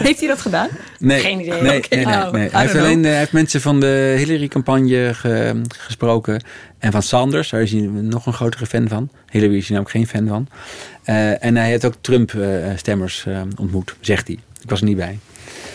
[0.06, 0.68] Heeft hij dat gedaan?
[0.98, 1.62] Nee, Geen idee.
[1.62, 2.48] Nee, nee, nee, Oh, nee.
[2.50, 6.42] Hij, heeft alleen, eh, hij heeft mensen van de Hillary-campagne ge- gesproken.
[6.78, 9.10] En van Sanders, daar is hij nog een grotere fan van.
[9.30, 10.48] Hillary is hij namelijk geen fan van.
[11.02, 14.38] Eh, en hij heeft ook Trump-stemmers eh, ontmoet, zegt hij.
[14.62, 15.18] Ik was er niet bij.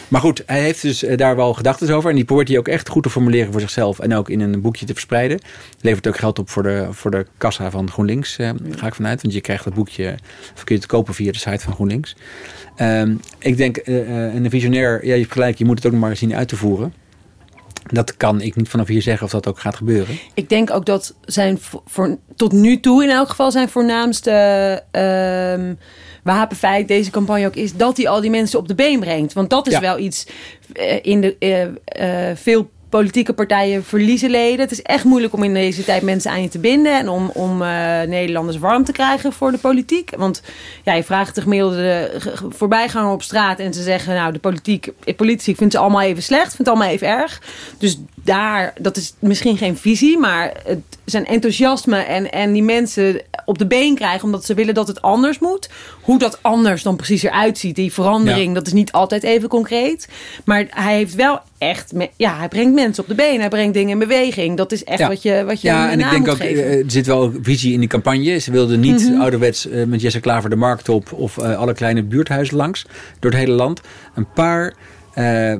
[0.07, 2.09] Maar goed, hij heeft dus eh, daar wel gedachten over.
[2.09, 3.99] En die probeert hij ook echt goed te formuleren voor zichzelf.
[3.99, 5.39] En ook in een boekje te verspreiden.
[5.81, 9.21] Levert ook geld op voor de, voor de kassa van GroenLinks, eh, ga ik vanuit.
[9.21, 10.15] Want je krijgt dat boekje,
[10.55, 12.15] of kun je het kopen via de site van GroenLinks.
[12.75, 15.91] Ehm, ik denk, eh, eh, een visionair, ja, je hebt gelijk, je moet het ook
[15.91, 16.93] nog maar zien uit te voeren.
[17.85, 20.19] Dat kan ik niet vanaf hier zeggen of dat ook gaat gebeuren.
[20.33, 24.83] Ik denk ook dat zijn voor, tot nu toe in elk geval zijn voornaamste
[26.25, 29.33] ehm wapenfeit deze campagne ook is dat hij al die mensen op de been brengt.
[29.33, 29.79] Want dat is Ja.
[29.79, 30.27] wel iets
[30.73, 34.59] eh, in de eh, eh, veel politieke partijen verliezen leden.
[34.59, 37.29] Het is echt moeilijk om in deze tijd mensen aan je te binden en om,
[37.33, 37.57] om
[38.07, 40.11] Nederlanders warm te krijgen voor de politiek.
[40.17, 40.41] Want
[40.83, 44.39] ja, je vraagt de gemiddelde ge- ge- voorbijganger op straat en ze zeggen, nou, de
[44.39, 47.41] politiek, de politici vindt ze allemaal even slecht, vindt het allemaal even erg.
[47.77, 53.21] Dus daar, dat is misschien geen visie, maar het zijn enthousiasme en, en die mensen
[53.45, 55.69] op de been krijgen omdat ze willen dat het anders moet.
[56.01, 58.53] Hoe dat anders dan precies eruit ziet, die verandering, Ja.
[58.53, 60.07] dat is niet altijd even concreet.
[60.45, 63.89] Maar hij heeft wel echt, ja, hij brengt mensen op de been, hij brengt dingen
[63.91, 64.57] in beweging.
[64.57, 65.07] Dat is echt Ja.
[65.07, 66.63] wat je, wat je Ja, en ik denk ook, geven.
[66.63, 68.37] eh, er zit wel visie in die campagne.
[68.37, 69.21] Ze wilden niet Mhm.
[69.21, 72.85] ouderwets eh, met Jesse Klaver de markt op of eh, alle kleine buurthuizen langs
[73.19, 73.81] door het hele land.
[74.15, 74.73] Een paar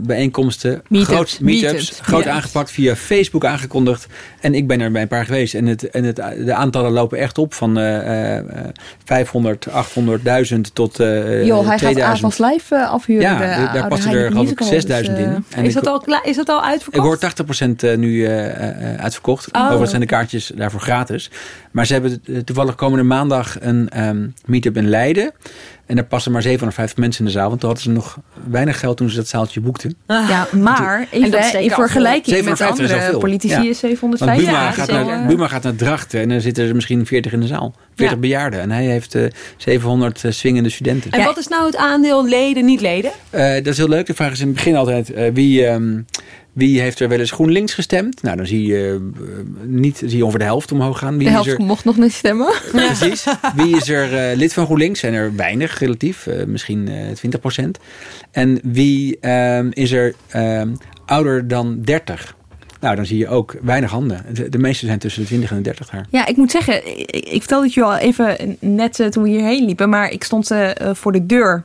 [0.02, 1.12] bijeenkomsten, Meetups.
[1.14, 4.08] groot, meetups, groot aangepakt, via Facebook aangekondigd.
[4.46, 5.54] En ik ben er bij een paar geweest.
[5.54, 8.46] En, het, en het, de aantallen lopen echt op van eh, eh,
[9.06, 12.04] 500, 800, 1000 tot eh Joh, hij gaat 2000.
[12.34, 13.22] Avals Live eh, afhuren.
[13.22, 15.32] Ja, de de- daar oude passen er geloof ik 6000 dus, in.
[15.32, 16.98] eh, En is, ik- dat al, is dat al uitverkocht?
[16.98, 19.52] ik hoor 80% eh, nu eh, eh, uitverkocht.
[19.52, 19.62] Oh.
[19.62, 21.32] Overigens zijn de kaartjes daarvoor gratis.
[21.72, 25.32] Maar ze hebben toevallig komende maandag een ehm meet-up in Leiden.
[25.86, 27.48] En daar passen maar 750 mensen in de zaal.
[27.48, 29.96] Want toen hadden ze nog weinig geld toen ze dat zaaltje boekten.
[30.06, 30.30] Ah.
[30.30, 33.20] Ja, maar even in vergelijking met 750 is al andere veel.
[33.20, 33.60] politici Ja.
[33.60, 34.35] is Want 750.
[34.38, 35.26] Buma, Ja, gaat naar.
[35.28, 36.20] Buma gaat naar Drachten.
[36.22, 37.74] En dan zitten er misschien 40 in de zaal.
[37.96, 38.22] 40 Ja.
[38.22, 38.60] bejaarden.
[38.62, 39.24] En hij heeft eh
[39.58, 41.12] 700 eh, swingende studenten.
[41.12, 43.12] En wat is nou het aandeel leden, niet leden?
[43.30, 44.06] Eh, dat is heel leuk.
[44.06, 46.02] De vraag is in het begin altijd eh, wie, ehm,
[46.54, 48.22] wie heeft er wel eens GroenLinks gestemd?
[48.24, 49.10] Nou, dan zie je
[49.64, 51.18] niet zie je ongeveer de helft omhoog gaan.
[51.18, 52.54] Wie De is helft er, mocht nog niet stemmen.
[52.72, 53.26] Precies.
[53.56, 55.00] Wie is er eh, lid van GroenLinks?
[55.00, 57.80] Zijn er weinig relatief, eh, misschien eh 20%.
[58.32, 60.70] En wie ehm, is er ehm,
[61.06, 62.36] ouder dan 30?
[62.86, 64.26] Nou, dan zie je ook weinig handen.
[64.34, 66.06] De, de meeste zijn tussen de 20 en de 30 daar.
[66.10, 69.30] Ja, ik moet zeggen, ik, ik vertelde het je al even net eh, toen we
[69.30, 71.64] hierheen liepen, maar ik stond eh, eh, voor de deur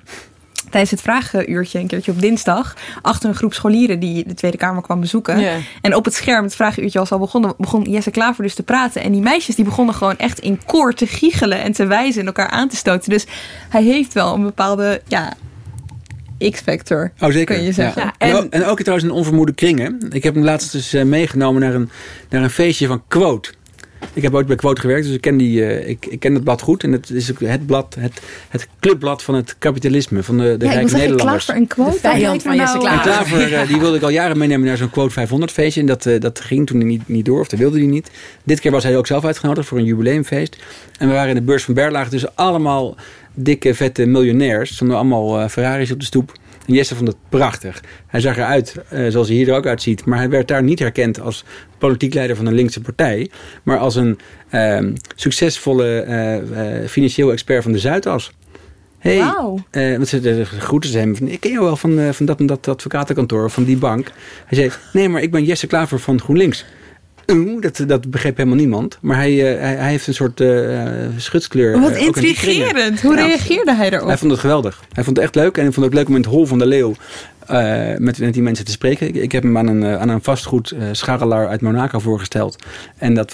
[0.71, 4.83] tijdens het vragenuurtje een keertje op dinsdag achter een groep scholieren die de Tweede Kamer
[4.83, 5.63] kwam bezoeken.
[5.81, 9.03] En op het scherm, het vragenuurtje was al begonnen, begon Jesse Klaver dus te praten.
[9.03, 12.27] En die meisjes die begonnen gewoon echt in koor te giechelen en te wijzen en
[12.27, 13.11] elkaar aan te stoten.
[13.11, 13.27] Dus
[13.69, 15.33] hij heeft wel een bepaalde ja,
[16.51, 17.55] X-factor, Oh, zeker.
[17.55, 18.03] kun je zeggen.
[18.03, 18.15] Ja.
[18.19, 19.99] Ja, En, en- ook, en ook trouwens in onvermoede kringen.
[20.11, 21.91] Ik heb hem laatst dus meegenomen naar een,
[22.29, 23.51] naar een feestje van Quote.
[24.13, 26.45] Ik heb ooit bij Quote gewerkt, dus ik ken, die, eh, ik, ik ken dat
[26.45, 26.83] blad goed.
[26.83, 30.65] En het is ook het blad, het, het clubblad van het kapitalisme, van de, de
[30.65, 31.45] Ja, rijke zeggen, Nederlanders.
[31.45, 31.93] Klaver en quote.
[31.93, 33.55] De vijand van Jesse nou- En Klaver.
[33.55, 35.81] Eh, die wilde ik al jaren meenemen naar zo'n Quote 500 feestje.
[35.81, 38.11] En dat, dat ging toen niet, niet door, of dat wilde hij niet.
[38.43, 40.57] Dit keer was hij ook zelf uitgenodigd voor een jubileumfeest.
[40.99, 42.97] En we waren in de beurs van Berlage, dus allemaal
[43.35, 44.75] dikke, vette miljonairs.
[44.75, 46.33] Stonden allemaal eh, Ferraris op de stoep.
[46.67, 47.83] En Jesse vond het prachtig.
[48.07, 50.05] Hij zag eruit eh, zoals hij hier er ook uitziet.
[50.05, 51.45] Maar hij werd daar niet herkend als
[51.79, 53.31] politiek leider van een linkse partij.
[53.63, 54.19] Maar als een
[54.51, 58.33] ehm, succesvolle eh, financieel expert van de Zuidas.
[58.99, 59.19] Hey,
[59.73, 62.69] want ze groeten ze hem van, ik ken jou wel van, van dat en dat
[62.69, 64.13] advocatenkantoor, of van die bank.
[64.47, 66.65] Hij zei, nee, maar ik ben Jesse Klaver van GroenLinks.
[67.31, 68.99] Oeh, dat, dat begreep helemaal niemand.
[69.01, 70.79] Maar hij, eh, hij, hij heeft een soort eh,
[71.17, 71.81] schutskleur.
[71.81, 73.01] Wat eh, in intrigerend.
[73.01, 74.09] Hoe reageerde hij daarop?
[74.09, 74.83] Hij vond het geweldig.
[74.93, 75.57] Hij vond het echt leuk.
[75.57, 76.95] En hij vond het ook leuk om in het hol van de leeuw
[77.99, 79.07] met, met die mensen te spreken.
[79.07, 82.65] Ik, ik heb hem aan een, aan een vastgoed eh, scharrelaar uit Monaco voorgesteld.
[82.97, 83.33] En dat,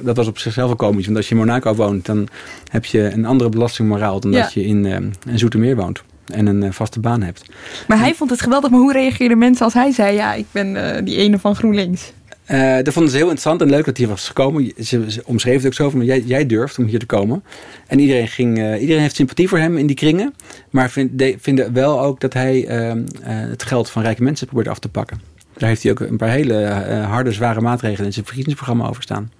[0.00, 1.04] dat was op zichzelf wel komisch.
[1.04, 2.28] Want als je in Monaco woont, dan
[2.70, 4.42] heb je een andere belastingmoraal dan Ja.
[4.42, 4.84] dat je in,
[5.26, 6.02] in Zoetermeer woont.
[6.26, 7.42] En een vaste baan hebt.
[7.88, 8.70] Maar hij vond het geweldig.
[8.70, 10.14] Maar hoe reageerden mensen als hij zei...
[10.14, 12.12] ja, ik ben die ene van GroenLinks?
[12.52, 14.72] Eh, dat vonden ze heel interessant en leuk dat hij was gekomen.
[14.78, 17.44] Ze, ze omschreef het ook zo van, jij, jij durft om hier te komen.
[17.86, 20.34] En iedereen, ging, eh, iedereen heeft sympathie voor hem in die kringen.
[20.70, 24.46] Maar vind, de- vinden wel ook dat hij ehm, eh, het geld van rijke mensen
[24.46, 25.20] probeert af te pakken.
[25.56, 26.64] Daar heeft hij ook een paar hele
[27.08, 29.30] harde, zware maatregelen in zijn verkiezingsprogramma over staan.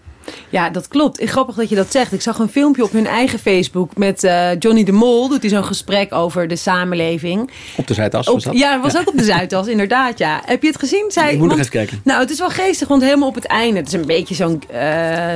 [0.48, 1.20] Ja, dat klopt.
[1.24, 2.12] Grappig dat je dat zegt.
[2.12, 5.28] Ik zag een filmpje op hun eigen Facebook met eh, Johnny de Mol.
[5.28, 7.50] Doet hij zo'n gesprek over de samenleving.
[7.76, 8.58] Op de Zuidas Op, was dat.
[8.58, 10.18] ja, was ook op de Zuidas, inderdaad.
[10.18, 10.42] Ja.
[10.44, 11.04] Heb je het gezien?
[11.08, 12.00] Zij, Ik moet nog even kijken.
[12.04, 13.78] Nou, het is wel geestig, want helemaal op het einde.
[13.78, 15.28] Het is een beetje zo'n eh,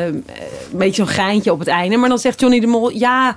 [0.71, 1.97] beetje zo'n geintje op het einde.
[1.97, 3.37] Maar dan zegt Johnny de Mol, ja,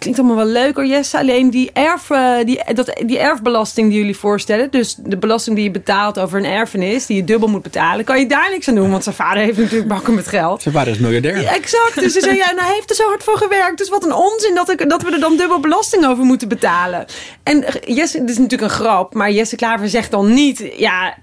[0.00, 1.18] klinkt allemaal wel leuk hoor, Jesse.
[1.18, 4.70] Alleen die, erf, eh, die, dat, die erfbelasting die jullie voorstellen.
[4.70, 8.04] Dus de belasting die je betaalt over een erfenis, die je dubbel moet betalen.
[8.04, 10.62] Kan je daar niks aan doen, want zijn vader heeft natuurlijk bakken met geld.
[10.62, 11.40] Zijn vader is miljardair.
[11.40, 11.94] Ja, exact.
[11.94, 13.78] Dus ze zei, ja, nou hij heeft er zo hard voor gewerkt.
[13.78, 17.04] Dus wat een onzin dat, ik, dat we er dan dubbel belasting over moeten betalen.
[17.42, 21.16] En eh, Jesse, dit is natuurlijk een grap, maar Jesse Klaver zegt dan niet, ja...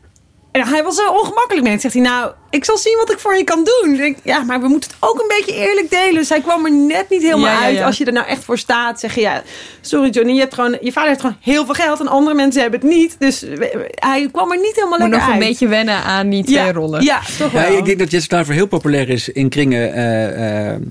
[0.52, 1.80] En hij was zo ongemakkelijk mee.
[1.80, 3.92] Zegt hij, nou, ik zal zien wat ik voor je kan doen.
[3.94, 6.14] Ik denk, ja, maar we moeten het ook een beetje eerlijk delen.
[6.14, 7.78] Dus hij kwam er net niet helemaal Ja, uit.
[7.78, 7.86] ja.
[7.86, 9.44] Als je er nou echt voor staat, zeg je, ja,
[9.82, 12.62] sorry Johnny, je, hebt gewoon, je vader heeft gewoon heel veel geld en andere mensen
[12.62, 13.16] hebben het niet.
[13.20, 13.46] Dus
[13.90, 15.50] hij kwam er niet helemaal Moet lekker nog een uit.
[15.50, 17.04] beetje wennen aan die twee ja, rollen.
[17.04, 17.78] Ja, toch Ja, wel.
[17.78, 20.82] ik denk dat Jesse Klaver heel populair is in kringen, eh, eh,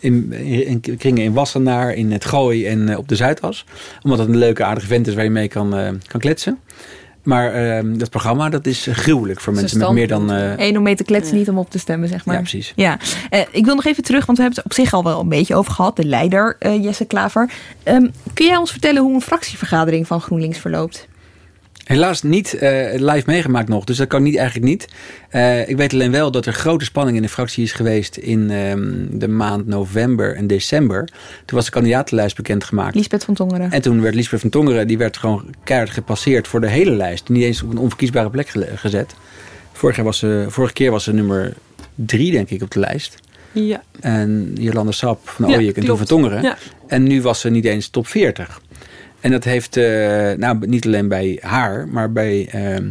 [0.00, 3.64] in, in, in kringen in Wassenaar, in het Gooi en eh, op de Zuidas.
[4.02, 6.58] Omdat het een leuke, aardige vent is waar je mee kan, eh, kan kletsen.
[7.24, 10.32] Maar eh, dat programma dat is gruwelijk voor mensen met meer dan...
[10.32, 12.34] eh, Eén om mee te kletsen, niet om op te stemmen, zeg maar.
[12.34, 12.72] Ja, precies.
[12.76, 12.98] Ja,
[13.30, 15.28] Eh, ik wil nog even terug, want we hebben het op zich al wel een
[15.28, 15.96] beetje over gehad.
[15.96, 17.50] De leider, eh, Jesse Klaver.
[17.82, 21.06] Ehm, kun jij ons vertellen hoe een fractievergadering van GroenLinks verloopt?
[21.84, 24.88] Helaas niet eh, live meegemaakt nog, dus dat kan niet eigenlijk niet.
[25.28, 28.50] Eh, ik weet alleen wel dat er grote spanning in de fractie is geweest in
[28.50, 31.04] ehm, de maand november en december.
[31.44, 32.94] Toen was de kandidatenlijst bekendgemaakt.
[32.94, 33.70] Lisbeth van Tongeren.
[33.70, 37.28] En toen werd Liesbeth van Tongeren, die werd gewoon keihard gepasseerd voor de hele lijst.
[37.28, 39.14] Niet eens op een onverkiesbare plek gezet.
[39.72, 41.54] Vorig jaar was ze, vorige keer was ze nummer
[41.94, 43.18] drie, denk ik, op de lijst.
[43.52, 43.82] Ja.
[44.00, 46.42] En Jolanda Sap van Ja, Ooyek en toen van Tongeren.
[46.42, 46.56] Ja.
[46.86, 48.60] En nu was ze niet eens top 40.
[49.24, 52.90] En dat heeft, eh, nou niet alleen bij haar, maar bij, ehm,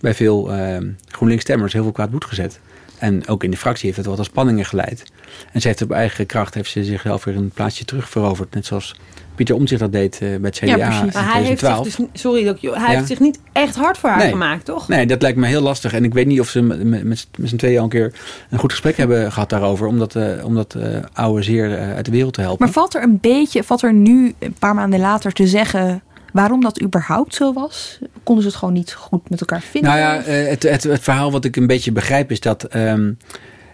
[0.00, 2.60] bij veel ehm GroenLinks-stemmers heel veel kwaad bloed gezet.
[2.98, 5.04] En ook in de fractie heeft het wat tot spanningen geleid.
[5.52, 8.54] En ze heeft op eigen kracht heeft ze zichzelf weer een plaatsje terug veroverd.
[8.54, 8.96] Net zoals
[9.34, 11.14] Pieter Omtzigt dat deed eh, bij het CDA Ja, in precies.
[11.14, 12.10] Maar hij heeft zich 2012.
[12.12, 12.96] dus, sorry, dat ik- hij Ja.
[12.96, 14.30] heeft zich niet echt hard voor haar Nee.
[14.30, 14.88] gemaakt, toch?
[14.88, 15.92] Nee, dat lijkt me heel lastig.
[15.92, 18.12] En ik weet niet of ze met, met, met z'n tweeën al een keer
[18.50, 19.86] een goed gesprek hebben gehad daarover.
[19.86, 22.64] Om dat, eh, om dat eh, oude zeer eh, uit de wereld te helpen.
[22.64, 26.60] Maar valt er een beetje, valt er nu een paar maanden later te zeggen waarom
[26.60, 27.98] dat überhaupt zo was?
[28.22, 29.90] Konden ze het gewoon niet goed met elkaar vinden?
[29.90, 33.12] Nou ja, eh, het, het, het verhaal wat ik een beetje begrijp is dat ehm,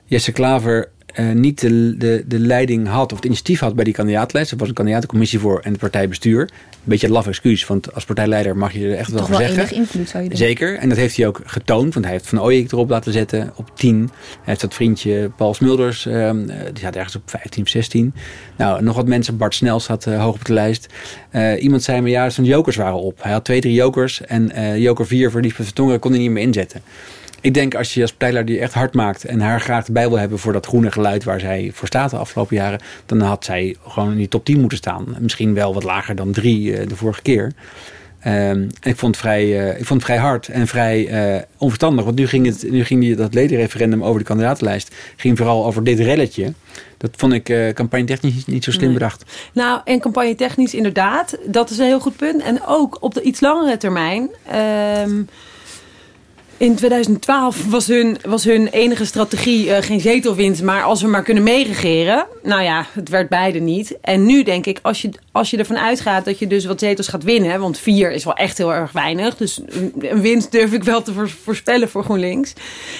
[0.05, 3.95] Jesse Klaver eh, niet de, de, de leiding had of het initiatief had bij die
[3.95, 4.51] kandidaatlijst.
[4.51, 6.41] Er was een kandidatencommissie voor en het partijbestuur.
[6.41, 6.49] Een
[6.85, 9.59] beetje een laf excuus, want als partijleider mag je er echt wel Toch wel zeggen.
[9.59, 10.47] enig invloed zou je denken.
[10.47, 13.53] Zeker, en dat heeft hij ook getoond, want hij heeft Van Ooyek erop laten zetten
[13.57, 13.99] op 10.
[13.99, 18.15] Hij heeft dat vriendje Paul Smulders, ehm, eh, die zat ergens op 15 of 16.
[18.57, 20.87] Nou, nog wat mensen, Bart Snel zat eh, hoog op de lijst.
[21.59, 23.23] Iemand zei me, ja, zijn jokers waren op.
[23.23, 26.43] Hij had twee, drie jokers en joker 4 voor Liesbeth Vertongen kon hij niet meer
[26.43, 26.83] inzetten.
[27.41, 30.39] Ik denk als je als die echt hard maakt en haar graag erbij wil hebben
[30.39, 34.11] voor dat groene geluid waar zij voor staat de afgelopen jaren, dan had zij gewoon
[34.11, 35.17] in die top 10 moeten staan.
[35.19, 37.53] Misschien wel wat lager dan drie eh, de vorige keer.
[38.21, 42.05] Ehm, ik, vond het vrij, eh, ik vond het vrij hard en vrij eh, onverstandig.
[42.05, 45.85] Want nu ging, het, nu ging die, dat ledenreferendum over de kandidatenlijst ging vooral over
[45.85, 46.53] dit relletje.
[46.97, 48.93] Dat vond ik uh, campagne-technisch niet, niet zo slim Nee.
[48.93, 49.25] bedacht.
[49.53, 52.43] Nou, en campagne-technisch inderdaad, dat is een heel goed punt.
[52.43, 54.31] En ook op de iets langere termijn.
[54.47, 55.23] ehm,
[56.61, 61.23] in 2012 was hun, was hun enige strategie eh, geen zetelwinst, maar als we maar
[61.23, 62.27] kunnen meeregeren.
[62.43, 63.97] Nou ja, het werd beide niet.
[64.01, 67.09] En nu denk ik, als je, als je ervan uitgaat dat je dus wat zetels
[67.09, 69.37] gaat winnen, want vier is wel echt heel erg weinig.
[69.37, 72.53] Dus een, winst durf ik wel te voor- voorspellen voor GroenLinks.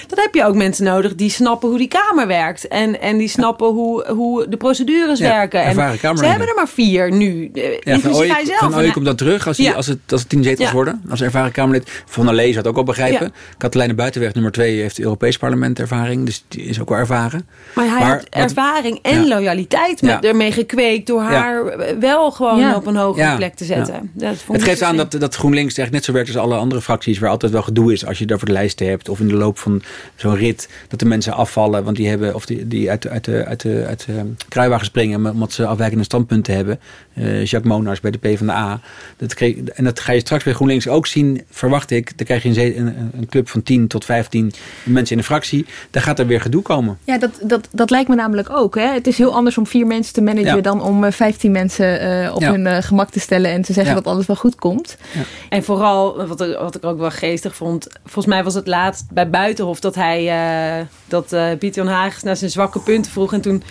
[0.07, 2.67] Dan heb je ook mensen nodig die snappen hoe die Kamer werkt.
[2.67, 5.63] En, en die snappen hoe, hoe de procedures Ja, werken.
[5.63, 5.73] En
[6.17, 7.51] ze hebben er maar vier nu.
[7.53, 8.57] eh, Ja, van Ooyek, hij zelf.
[8.59, 9.71] van En Ooyek hij- komt dat terug als, Ja.
[9.73, 11.01] als, het, als het tien zetels worden.
[11.09, 12.01] Als ervaren Kamerlid.
[12.05, 13.33] Van der Lee zou het ook wel begrijpen.
[13.57, 16.25] Katelijne Buitenweg, nummer twee, heeft Europees parlement ervaring.
[16.25, 17.47] Dus die is ook wel ervaren.
[17.75, 19.27] Maar hij Maar heeft wat- ervaring en Ja.
[19.27, 20.21] loyaliteit met, Ja.
[20.29, 22.75] ermee gekweekt door haar wel gewoon Ja.
[22.75, 23.35] op een hogere Ja.
[23.35, 24.11] plek te zetten.
[24.13, 26.37] Dat vond Het ik geeft dus aan dat, dat GroenLinks echt net zo werkt als
[26.37, 27.19] alle andere fracties.
[27.19, 29.09] Waar altijd wel gedoe is als je daarvoor de lijsten hebt.
[29.09, 29.81] Of in de loop van
[30.15, 30.69] zo'n rit.
[30.87, 31.83] Dat de mensen afvallen.
[31.83, 34.85] Want die hebben, of die, die uit, de- uit, de, uit, de, uit de kruiwagen
[34.85, 35.25] springen.
[35.31, 36.79] Omdat ze afwijkende standpunten hebben.
[37.13, 38.79] Eh, Jacques Monars bij de PvdA.
[39.17, 41.41] Dat kreeg, en dat ga je straks bij GroenLinks ook zien.
[41.49, 42.17] Verwacht ik.
[42.17, 44.51] Dan krijg je een, een, een club van 10 tot 15
[44.83, 45.65] mensen in de fractie.
[45.91, 46.97] Dan gaat er weer gedoe komen.
[47.03, 48.75] Ja, dat, dat, dat lijkt me namelijk ook.
[48.75, 48.87] Hè.
[48.93, 50.61] Het is heel anders om vier mensen te managen Ja.
[50.61, 52.51] dan om eh, 15 mensen eh, op Ja.
[52.51, 54.01] hun eh, gemak te stellen en te zeggen Ja.
[54.01, 54.97] dat alles wel goed komt.
[55.49, 57.87] En vooral, wat, ik- wat ik ook wel geestig vond.
[58.03, 60.29] Volgens mij was het laatst bij Buitenhof dat hij.
[60.79, 63.33] eh, dat eh Pieter Hagens naar zijn zwakke punten vroeg.
[63.33, 63.63] En toen.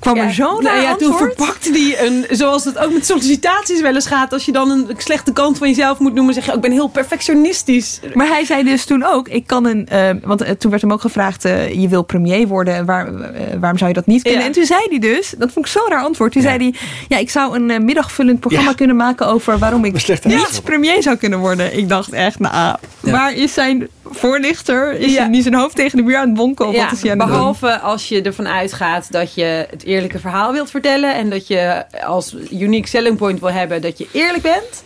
[0.00, 2.26] Kwam ja, er zo nou naar ja, toen verpakte hij een.
[2.30, 4.32] Zoals het ook met sollicitaties wel eens gaat.
[4.32, 6.34] Als je dan een slechte kant van jezelf moet noemen.
[6.34, 8.00] zeg je: oh, Ik ben heel perfectionistisch.
[8.14, 10.92] Maar hij zei dus toen ook, ik kan een, eh, want eh, toen werd hem
[10.92, 13.12] ook gevraagd, eh, je wil premier worden, waar,
[13.60, 14.40] waarom zou je dat niet kunnen?
[14.40, 14.46] Ja.
[14.46, 16.48] En toen zei hij dus, dat vond ik zo'n raar antwoord, toen Ja.
[16.48, 16.74] zei hij,
[17.08, 18.76] ja, ik zou een middagvullend programma Ja.
[18.76, 19.92] kunnen maken over waarom ik
[20.24, 21.76] niet premier zou kunnen worden.
[21.78, 23.10] Ik dacht echt, nou, Ja.
[23.10, 24.92] waar is zijn voorlichter?
[24.92, 25.18] Is Ja.
[25.20, 27.10] hij niet zijn hoofd tegen de muur aan het bonken of Ja, wat is hij
[27.10, 27.36] aan het doen?
[27.36, 31.84] behalve als je ervan uitgaat dat je het eerlijke verhaal wilt vertellen en dat je
[32.06, 34.82] als unique selling point wil hebben dat je eerlijk bent,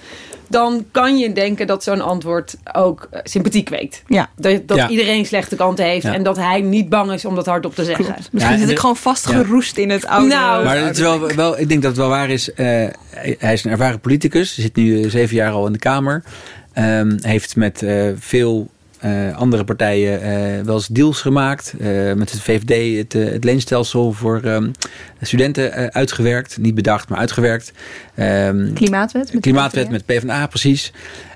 [0.49, 4.03] dan kan je denken dat zo'n antwoord ook eh, sympathie kweekt.
[4.07, 4.31] Ja.
[4.37, 4.89] Dat, dat Ja.
[4.89, 6.15] iedereen slechte kanten heeft Ja.
[6.15, 8.05] en dat hij niet bang is om dat hardop te zeggen.
[8.05, 8.29] Klopt.
[8.33, 10.27] Misschien Ja, zit ik de- gewoon vastgeroest in het oude.
[10.35, 12.53] Nou, Maar het is wel, wel, ik denk dat het wel waar is.
[12.53, 12.67] eh,
[13.39, 14.55] hij- is een ervaren politicus.
[14.55, 16.23] Zit nu eh, zeven jaar al in de Kamer.
[16.73, 18.69] Ehm, heeft met eh, veel
[19.03, 21.75] eh, andere partijen eh, wel eens deals gemaakt.
[21.81, 24.71] Eh, met het VVD het, het leenstelsel voor ehm,
[25.21, 26.59] studenten uitgewerkt.
[26.59, 27.73] Niet bedacht, maar uitgewerkt.
[28.15, 29.33] Ehm, Klimaatwet.
[29.33, 30.93] Met Klimaatwet met PvdA, precies.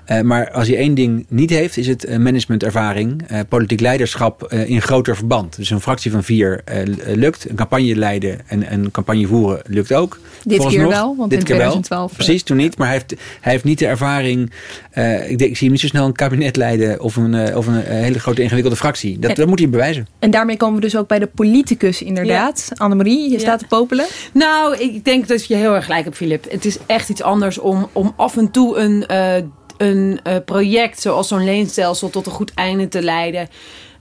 [0.07, 4.43] Eh, maar als hij één ding niet heeft, is het eh, managementervaring, eh, politiek leiderschap
[4.43, 5.55] eh, in groter verband.
[5.55, 6.63] Dus een fractie van vier
[7.05, 7.49] lukt.
[7.49, 10.19] Een campagne leiden en een campagne voeren lukt ook.
[10.43, 11.65] Dit keer wel, want Dit in keer wel.
[11.71, 12.77] 2012, eh, Precies, toen niet.
[12.77, 14.51] Maar hij heeft, hij heeft niet de ervaring.
[14.91, 17.57] eh, ik, denk, ik zie hem niet zo snel een kabinet leiden of een, eh,
[17.57, 19.19] of een hele grote ingewikkelde fractie.
[19.19, 20.07] Dat, En- dat moet hij bewijzen.
[20.19, 22.69] En daarmee komen we dus ook bij de politicus inderdaad.
[22.75, 23.39] Annemarie, je Ja.
[23.39, 24.05] staat te popelen.
[24.33, 26.51] Nou, ik denk dat je heel erg gelijk hebt, Filip.
[26.51, 29.43] Het is echt iets anders om, om af en toe een, eh,
[29.77, 33.49] een eh, project zoals zo'n leenstelsel tot een goed einde te leiden.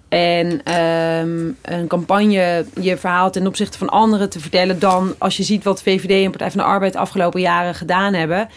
[0.09, 4.79] En ehm, een campagne, je verhaal ten opzichte van anderen te vertellen.
[4.79, 8.15] Dan als je ziet wat VVD en Partij van de Arbeid de afgelopen jaren gedaan
[8.15, 8.49] hebben.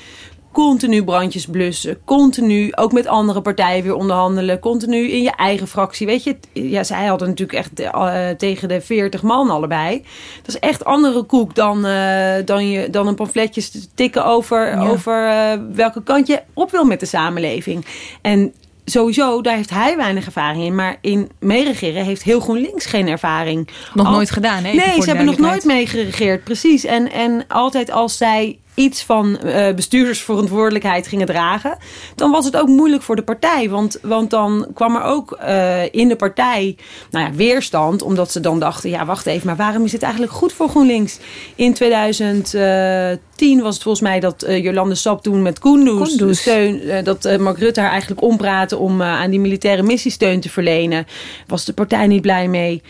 [0.51, 1.97] Continu brandjes blussen.
[2.05, 4.59] Continu ook met andere partijen weer onderhandelen.
[4.59, 6.05] Continu in je eigen fractie.
[6.07, 10.05] Weet je, ja, zij hadden natuurlijk echt eh, tegen de 40 man allebei.
[10.43, 14.67] Dat is echt andere koek dan, eh, dan, je, dan een pamfletje te tikken over,
[14.67, 14.87] Ja.
[14.87, 17.85] over eh, welke kant je op wil met de samenleving.
[18.21, 18.53] En
[18.85, 20.75] sowieso, daar heeft hij weinig ervaring in.
[20.75, 23.69] Maar in meeregeren heeft heel GroenLinks geen ervaring.
[23.93, 24.71] Nog Al- nooit gedaan, hè?
[24.73, 26.85] Nee, ze hebben nog nooit meegeregeerd, precies.
[26.85, 31.77] En, en altijd als zij iets van eh, bestuurdersverantwoordelijkheid gingen dragen,
[32.15, 33.69] dan was het ook moeilijk voor de partij.
[33.69, 36.77] Want, want dan kwam er ook eh, in de partij
[37.11, 40.33] nou ja, weerstand, omdat ze dan dachten: ja, wacht even, maar waarom is dit eigenlijk
[40.33, 41.19] goed voor GroenLinks?
[41.55, 46.39] In 2010 was het volgens mij dat eh, Jolande Sap toen met Koendoes Koendoes.
[46.41, 50.11] steun, eh, dat eh, Mark Rutte haar eigenlijk ompraatte om eh, aan die militaire missie
[50.11, 51.05] steun te verlenen.
[51.47, 52.81] Was de partij niet blij mee.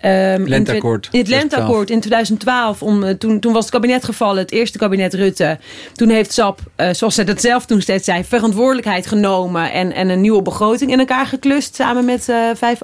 [0.00, 2.82] Ehm, in Lenteakkoord, twe- Het lenteakkoord in 2012.
[2.82, 5.58] Om, eh, toen, toen was het kabinet gevallen, het eerste kabinet Rutte.
[5.92, 9.72] Toen heeft SAP, eh, zoals zij dat zelf toen steeds zei, verantwoordelijkheid genomen.
[9.72, 11.74] En, en een nieuwe begroting in elkaar geklust.
[11.74, 12.80] Samen met eh, vijf,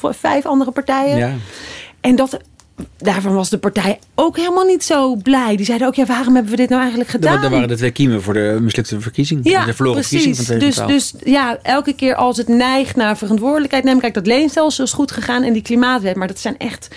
[0.00, 1.16] vijf andere partijen.
[1.16, 1.32] Ja.
[2.00, 2.38] En dat
[2.98, 5.56] daarvan was de partij ook helemaal niet zo blij.
[5.56, 7.42] Die zeiden ook, ja, waarom hebben we dit nou eigenlijk gedaan?
[7.42, 9.40] Dat waren de twee kiemen voor de mislukte verkiezing.
[9.42, 10.22] Ja, de verloren precies.
[10.22, 14.00] verkiezing van dus, dus ja, elke keer als het neigt naar verantwoordelijkheid nemen.
[14.00, 16.16] Kijk, dat leenstelsel is goed gegaan en die klimaatwet.
[16.16, 16.88] Maar dat zijn echt,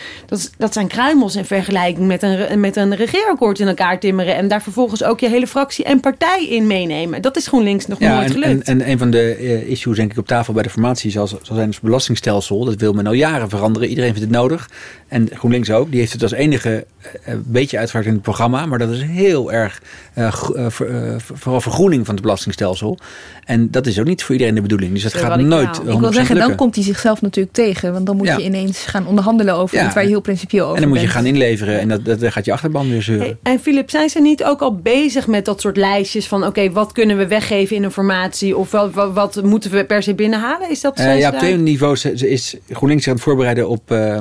[0.58, 4.36] dat, zijn kruimels in vergelijking met een, met een regeerakkoord in elkaar timmeren.
[4.36, 7.22] En daar vervolgens ook je hele fractie en partij in meenemen.
[7.22, 8.68] Dat is GroenLinks nog Ja, nooit en, gelukt.
[8.68, 11.28] en, en een van de eh, issues denk ik op tafel bij de formatie zal,
[11.28, 12.66] zal zijn het belastingstelsel.
[12.66, 13.90] Dat wil men al jaren veranderen.
[13.90, 14.70] Iedereen vindt het nodig.
[15.08, 15.90] En GroenLinks ook.
[15.92, 18.66] Die heeft het als enige eh, een beetje uitgewerkt in het programma.
[18.66, 19.82] Maar dat is heel erg
[20.14, 22.97] eh, eh, ver- eh, vooral vergroening van het belastingstelsel.
[23.45, 24.93] En dat is ook niet voor iedereen de bedoeling.
[24.93, 27.93] Dus dat gaat nooit 100% Ik wil zeggen, dan komt hij zichzelf natuurlijk tegen.
[27.93, 28.38] Want dan moet Ja.
[28.38, 29.86] je ineens gaan onderhandelen over Ja.
[29.86, 31.80] iets waar je heel principieel over En dan moet je gaan inleveren.
[31.80, 33.26] En dat, dat, dan gaat je achterban weer zeuren.
[33.43, 36.45] Hey, en Filip, zijn ze niet ook al bezig met dat soort lijstjes van...
[36.45, 38.57] oké, wat kunnen we weggeven in een formatie?
[38.57, 40.70] Of wat, wat, wat moeten we per se binnenhalen?
[40.70, 43.70] Is dat Eh, ze ja, op twee niveaus is- is GroenLinks zich aan het voorbereiden
[43.70, 44.18] op, eh,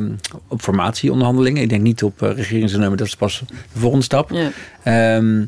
[0.48, 1.62] op formatieonderhandelingen.
[1.62, 4.30] Ik denk niet op uh, regeringsnemen, dat is pas de volgende stap.
[4.30, 4.50] Ja.
[4.82, 5.44] Ehm,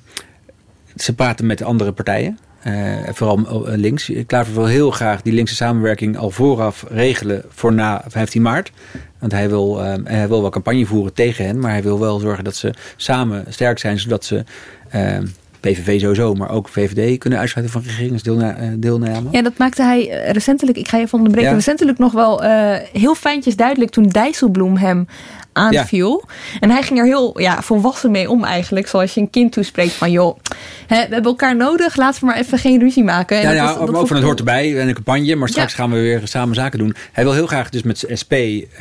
[0.97, 2.39] ze praten met andere partijen.
[2.63, 4.11] eh, vooral eh, links.
[4.27, 8.73] Klaver wil heel graag die linkse samenwerking al vooraf regelen voor na 15 maart.
[9.19, 11.59] Want hij wil, eh, hij wil wel campagne voeren tegen hen.
[11.59, 13.99] Maar hij wil wel zorgen dat ze samen sterk zijn.
[13.99, 14.45] Zodat ze
[14.89, 15.19] eh,
[15.63, 19.29] PVV sowieso, maar ook VVD kunnen uitsluiten van regeringsdeelname.
[19.31, 21.57] Ja, dat maakte hij eh, recentelijk, ik ga je even onderbreken, Ja.
[21.57, 25.07] recentelijk nog wel eh, heel fijntjes duidelijk toen Dijsselbloem hem
[25.53, 26.25] aanviel.
[26.61, 28.87] En hij ging er heel ja, volwassen mee om eigenlijk.
[28.89, 30.39] Zoals je een kind toespreekt van joh,
[30.87, 33.37] hè, we hebben elkaar nodig, laten we maar even geen ruzie maken.
[33.37, 35.35] En Ja, dat ja dat ook van het hoort erbij en een campagne.
[35.37, 35.79] Maar straks Ja.
[35.79, 36.95] gaan we weer samen zaken doen.
[37.13, 38.35] Hij wil heel graag dus met SP,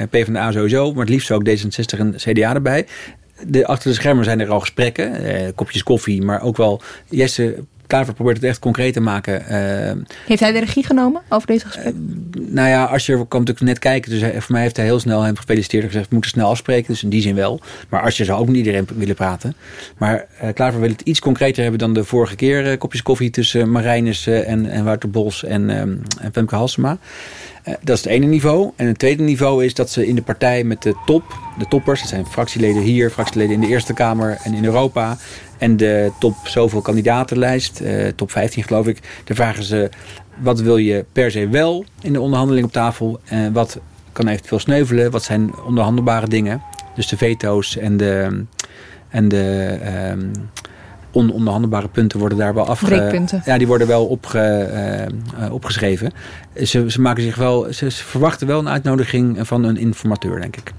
[0.09, 0.91] PvdA sowieso.
[0.91, 2.85] Maar het liefst ook D66 en CDA erbij.
[3.47, 5.15] De, achter de schermen zijn er al gesprekken.
[5.23, 6.81] Eh, kopjes koffie, maar ook wel...
[7.09, 9.45] Jesse Klaver probeert het echt concreet te maken.
[9.47, 9.91] Eh,
[10.27, 11.93] Heeft hij de regie genomen over deze gesprek?
[12.37, 14.11] nou ja, als je komt natuurlijk net kijken.
[14.11, 16.07] Dus hij- voor mij heeft hij heel snel hem gefeliciteerd en gezegd...
[16.07, 16.87] we moeten snel afspreken.
[16.93, 17.59] Dus in die zin wel.
[17.89, 19.55] Maar als je zou ook met iedereen willen praten.
[19.97, 22.71] Maar eh Klaver wil het iets concreter hebben dan de vorige keer.
[22.71, 26.97] eh, kopjes koffie tussen Marijnus eh, en, en Wouter Bos en, ehm, en Femke Halsema.
[27.63, 28.71] Eh, dat is het ene niveau.
[28.75, 31.23] En het tweede niveau is dat ze in de partij met de top,
[31.57, 35.17] de toppers, dat zijn fractieleden hier, fractieleden in de Eerste Kamer en in Europa.
[35.57, 38.99] En de top zoveel kandidatenlijst, eh, top 15 geloof ik.
[39.23, 39.89] Daar vragen ze
[40.37, 43.19] wat wil je per se wel in de onderhandeling op tafel.
[43.25, 43.79] En wat
[44.11, 45.11] kan eventueel sneuvelen.
[45.11, 46.61] Wat zijn onderhandelbare dingen.
[46.95, 48.43] Dus de veto's en de,
[49.09, 50.29] en de ehm,
[51.11, 53.39] ononderhandelbare punten worden daar wel afge...
[53.45, 55.09] Ja, die worden wel opge, eh, eh,
[55.51, 56.11] opgeschreven.
[56.63, 60.55] Ze, ze, maken zich wel, ze, ze verwachten wel een uitnodiging van een informateur, denk
[60.57, 60.73] ik.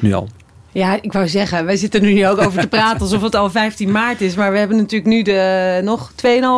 [0.00, 0.28] Nu al.
[0.74, 3.50] Ja, ik wou zeggen, wij zitten er nu ook over te praten alsof het al
[3.50, 4.34] 15 maart is.
[4.34, 6.12] Maar we hebben natuurlijk nu de, nog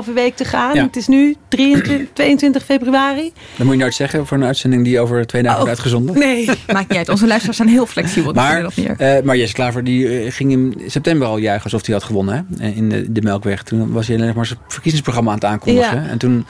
[0.06, 0.74] 2,5 week te gaan.
[0.74, 0.82] Ja.
[0.82, 3.32] Het is nu 23, 22 februari.
[3.56, 5.64] Dat moet je nooit zeggen voor een uitzending die over twee dagen Oh.
[5.64, 6.18] wordt uitgezonden.
[6.18, 6.44] Nee.
[6.72, 8.32] Maakt niet uit, onze luisteraars zijn heel flexibel.
[8.32, 11.86] die Maar, dat eh, maar Jesse Klaver die, eh, ging in september al juichen alsof
[11.86, 12.68] hij had gewonnen hè?
[12.68, 13.62] in de, de Melkweg.
[13.62, 16.02] Toen was hij alleen maar zijn verkiezingsprogramma aan het aankondigen.
[16.02, 16.08] Ja.
[16.08, 16.46] En toen...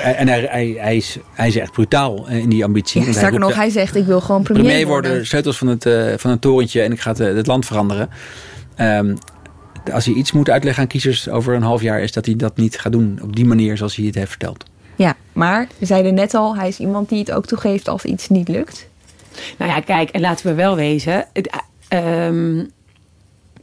[0.00, 3.04] En hij, hij, hij, is, hij is echt brutaal eh, in die ambitie.
[3.04, 5.10] Ja, sterker nog, hij zegt ik wil gewoon premier, premier worden.
[5.10, 7.66] worden, sleutels van het, eh, van het torentje en ik ga het, eh, het land
[7.66, 8.08] veranderen.
[8.76, 9.16] Ehm,
[9.92, 12.56] als hij iets moet uitleggen aan kiezers over een half jaar, is dat hij dat
[12.56, 14.64] niet gaat doen op die manier zoals hij het heeft verteld.
[14.96, 18.28] Ja, maar we zeiden net al, hij is iemand die het ook toegeeft als iets
[18.28, 18.88] niet lukt.
[19.58, 21.26] Nou ja, kijk, en laten we wel wezen.
[21.32, 21.50] het,
[21.88, 22.64] eh, ehm,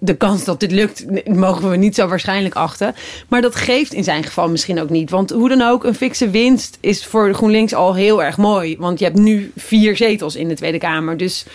[0.04, 2.96] de kans dat dit lukt, mogen we niet zo waarschijnlijk achten.
[3.28, 5.10] Maar dat geeft in zijn geval misschien ook niet.
[5.10, 8.76] Want hoe dan ook, een fikse winst is voor GroenLinks al heel erg mooi.
[8.80, 11.18] Want je hebt nu vier zetels in de Tweede Kamer.
[11.18, 11.46] Dus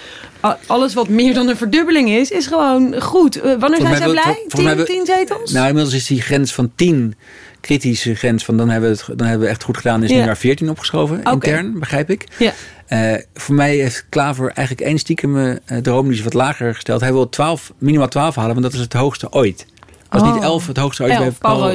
[0.67, 3.41] alles wat meer dan een verdubbeling is, is gewoon goed.
[3.41, 4.45] Eh, wanneer zijn ze blij?
[4.49, 5.53] Tien, tien zetels?
[5.53, 7.15] Nou, inmiddels is die grens van 10,
[7.61, 10.17] kritische grens van dan hebben we het, dan hebben we echt goed gedaan, is nu
[10.17, 12.25] naar 14 opgeschoven, intern, begrijp ik.
[12.39, 12.53] Ja.
[12.89, 17.01] Eh, voor mij heeft Klaver eigenlijk één stiekem eh, droom, die is wat lager gesteld.
[17.01, 19.67] Hij wil 12, minimaal 12 halen, want dat is het hoogste ooit.
[20.09, 20.35] Was Oh.
[20.35, 21.71] niet 11 het hoogste ooit Elf, bij Paul.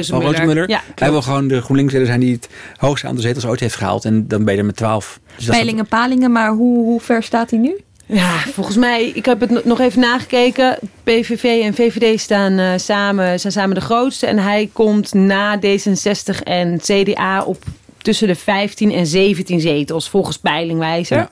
[0.66, 4.04] Ja, Hij wil gewoon de GroenLinks-leider zijn die het hoogste aantal zetels ooit heeft gehaald.
[4.04, 5.20] En dan ben je er met 12.
[5.36, 7.80] Dus dat palingen, maar hoe, hoe ver staat hij nu?
[8.06, 10.78] Ja, volgens mij, ik heb het no- nog even nagekeken.
[11.02, 14.26] PVV en VVD staan, eh, samen, zijn samen de grootste.
[14.26, 17.64] En hij komt na D66 en CDA op
[18.04, 21.16] tussen de 15 en 17 zetels, volgens Peilingwijzer.
[21.16, 21.30] Ja.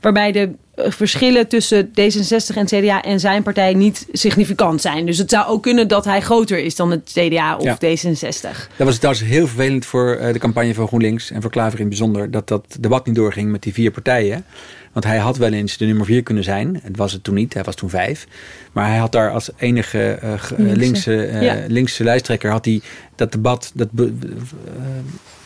[0.00, 5.06] Waarbij de eh, verschillen tussen D66 en CDA en zijn partij niet significant zijn.
[5.06, 7.76] Dus het zou ook kunnen dat hij groter is dan het CDA of Ja.
[7.76, 8.68] D66.
[8.76, 11.88] Dat was trouwens heel vervelend voor eh, de campagne van GroenLinks en voor Klaver in
[11.88, 12.30] bijzonder.
[12.30, 14.44] Dat dat debat niet doorging met die vier partijen.
[14.92, 16.80] Want hij had wel eens de nummer vier kunnen zijn.
[16.82, 18.26] Het was het toen niet, hij was toen vijf.
[18.72, 21.56] Maar hij had daar als enige uh, linkse, linkse, uh, ja.
[21.68, 22.50] linkse lijsttrekker...
[22.50, 22.80] had hij
[23.14, 23.88] dat debat, dat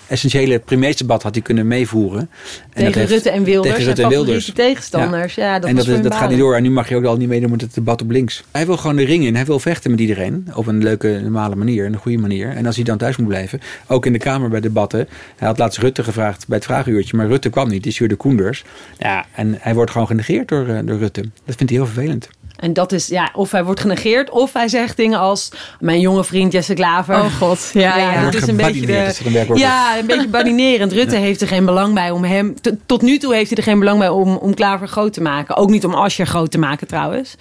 [0.08, 2.30] essentiële primeersdebat had hij kunnen meevoeren.
[2.72, 3.74] En tegen Rutte en Wilders.
[3.74, 4.52] Tegen Rutte en Wilders.
[4.54, 5.34] tegenstanders.
[5.34, 5.44] Ja.
[5.44, 6.54] ja dat en dat, dat gaat niet door.
[6.54, 8.44] En nu mag je ook al niet meedoen met het debat op links.
[8.50, 9.34] Hij wil gewoon de ring in.
[9.34, 10.48] Hij wil vechten met iedereen.
[10.54, 11.86] Op een leuke, normale manier.
[11.86, 12.48] Een goede manier.
[12.56, 13.60] En als hij dan thuis moet blijven.
[13.86, 15.08] Ook in de Kamer bij debatten.
[15.36, 17.16] Hij had laatst Rutte gevraagd bij het vraaguurtje.
[17.16, 17.82] Maar Rutte kwam niet.
[17.82, 18.64] Die stuurde Koenders.
[18.98, 21.20] Ja, en hij wordt gewoon genegeerd door, door Rutte.
[21.20, 22.28] Dat vindt hij heel vervelend.
[22.58, 26.24] En dat is, ja, of hij wordt genegeerd, of hij zegt dingen als mijn jonge
[26.24, 27.14] vriend Jesse Klaver.
[27.14, 28.12] Oh god, ja, ja.
[28.12, 28.24] ja.
[28.24, 30.92] dat is een beetje de, ja, een beetje badinerend.
[30.92, 31.20] Rutte ja.
[31.20, 32.54] heeft er geen belang bij om hem,
[32.86, 35.56] tot nu toe heeft hij er geen belang bij om, om Klaver groot te maken.
[35.56, 37.36] Ook niet om Ascher groot te maken trouwens.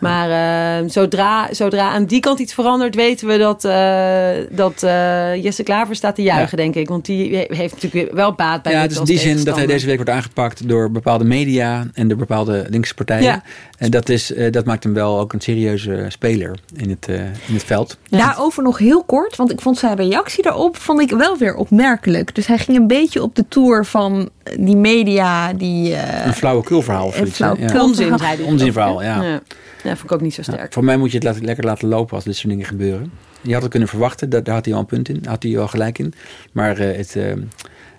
[0.00, 5.42] Maar uh, zodra, zodra aan die kant iets verandert, weten we dat, uh, dat uh,
[5.42, 6.62] Jesse Klaver staat te juichen, ja.
[6.64, 6.88] denk ik.
[6.88, 9.86] Want die heeft natuurlijk wel baat bij Ja, dus in die zin dat hij deze
[9.86, 13.22] week wordt aangepakt door bepaalde media en door bepaalde linkse partijen.
[13.22, 13.42] Ja.
[13.78, 17.06] En dat, is, dat maakt hem wel ook een serieuze speler in het,
[17.46, 17.96] in het veld.
[18.04, 18.18] Ja.
[18.18, 22.34] Daarover nog heel kort, want ik vond zijn reactie daarop vond ik wel weer opmerkelijk.
[22.34, 24.28] Dus hij ging een beetje op de tour van
[24.58, 25.94] die media die...
[26.24, 27.38] een flauwekulverhaal of iets.
[27.38, 27.56] Ja.
[27.74, 28.44] Onzin, zei hij.
[28.44, 29.40] Onzinverhaal, ja.
[29.82, 29.96] Ja.
[29.96, 30.58] Vond ik ook niet zo sterk.
[30.58, 33.12] Ja, voor mij moet je het laten, lekker laten lopen als dit soort dingen gebeuren.
[33.40, 35.52] Je had het kunnen verwachten, daar, daar had hij al een punt in, had hij
[35.52, 36.12] wel gelijk in.
[36.52, 37.32] Maar uh, het, uh,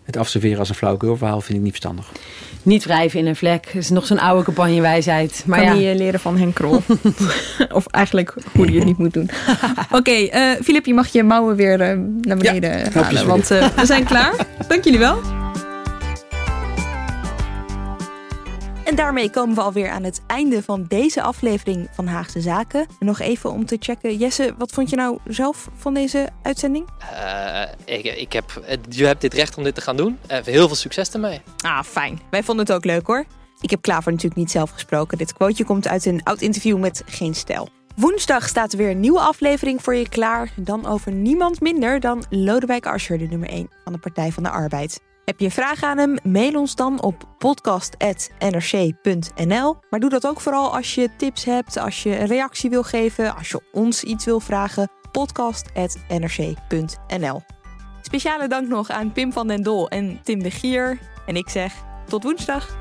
[0.04, 2.12] het afserveren als een flauwekulverhaal vind ik niet verstandig.
[2.64, 3.66] Niet wrijven in een vlek.
[3.66, 5.44] Dat is nog zo'n oude campagnewijsheid.
[5.46, 5.90] Maar kan ja.
[5.90, 6.82] je leren van Henk Krol.
[7.80, 9.30] of eigenlijk hoe hij het niet moet doen.
[9.92, 13.28] Oké, okay, uh, Filip, je mag je mouwen weer naar beneden ja, halen.
[13.28, 14.48] Want we zijn klaar.
[14.68, 15.20] Dank jullie wel.
[18.84, 22.86] En daarmee komen we alweer aan het einde van deze aflevering van Haagse Zaken.
[23.00, 24.18] Nog even om te checken.
[24.18, 26.88] Jesse, wat vond je nou zelf van deze uitzending?
[27.02, 30.18] Uh, ik, ik heb, je hebt dit recht om dit te gaan doen.
[30.32, 31.42] Uh, heel veel succes ermee.
[31.66, 32.20] Ah, fijn.
[32.30, 33.26] Wij vonden het ook leuk hoor.
[33.62, 35.18] Ik heb Klaver natuurlijk niet zelf gesproken.
[35.18, 37.70] Dit quoteje komt uit een oud interview met Geen Stijl.
[37.96, 40.54] Woensdag staat er weer een nieuwe aflevering voor je klaar.
[40.56, 44.50] Dan over niemand minder dan Lodewijk Asscher, de nummer 1 van de Partij van de
[44.50, 45.02] Arbeid.
[45.26, 46.18] Heb je een vraag aan hem?
[46.24, 49.78] Mail ons dan op podcast.nrc.nl.
[49.90, 53.36] Maar doe dat ook vooral als je tips hebt, als je een reactie wil geven,
[53.36, 54.92] als je ons iets wil vragen.
[55.12, 57.42] podcast.nrc.nl.
[58.02, 61.00] Speciale dank nog aan Pim van den Dol en Tim de Gier.
[61.26, 61.74] En ik zeg
[62.08, 62.81] tot woensdag.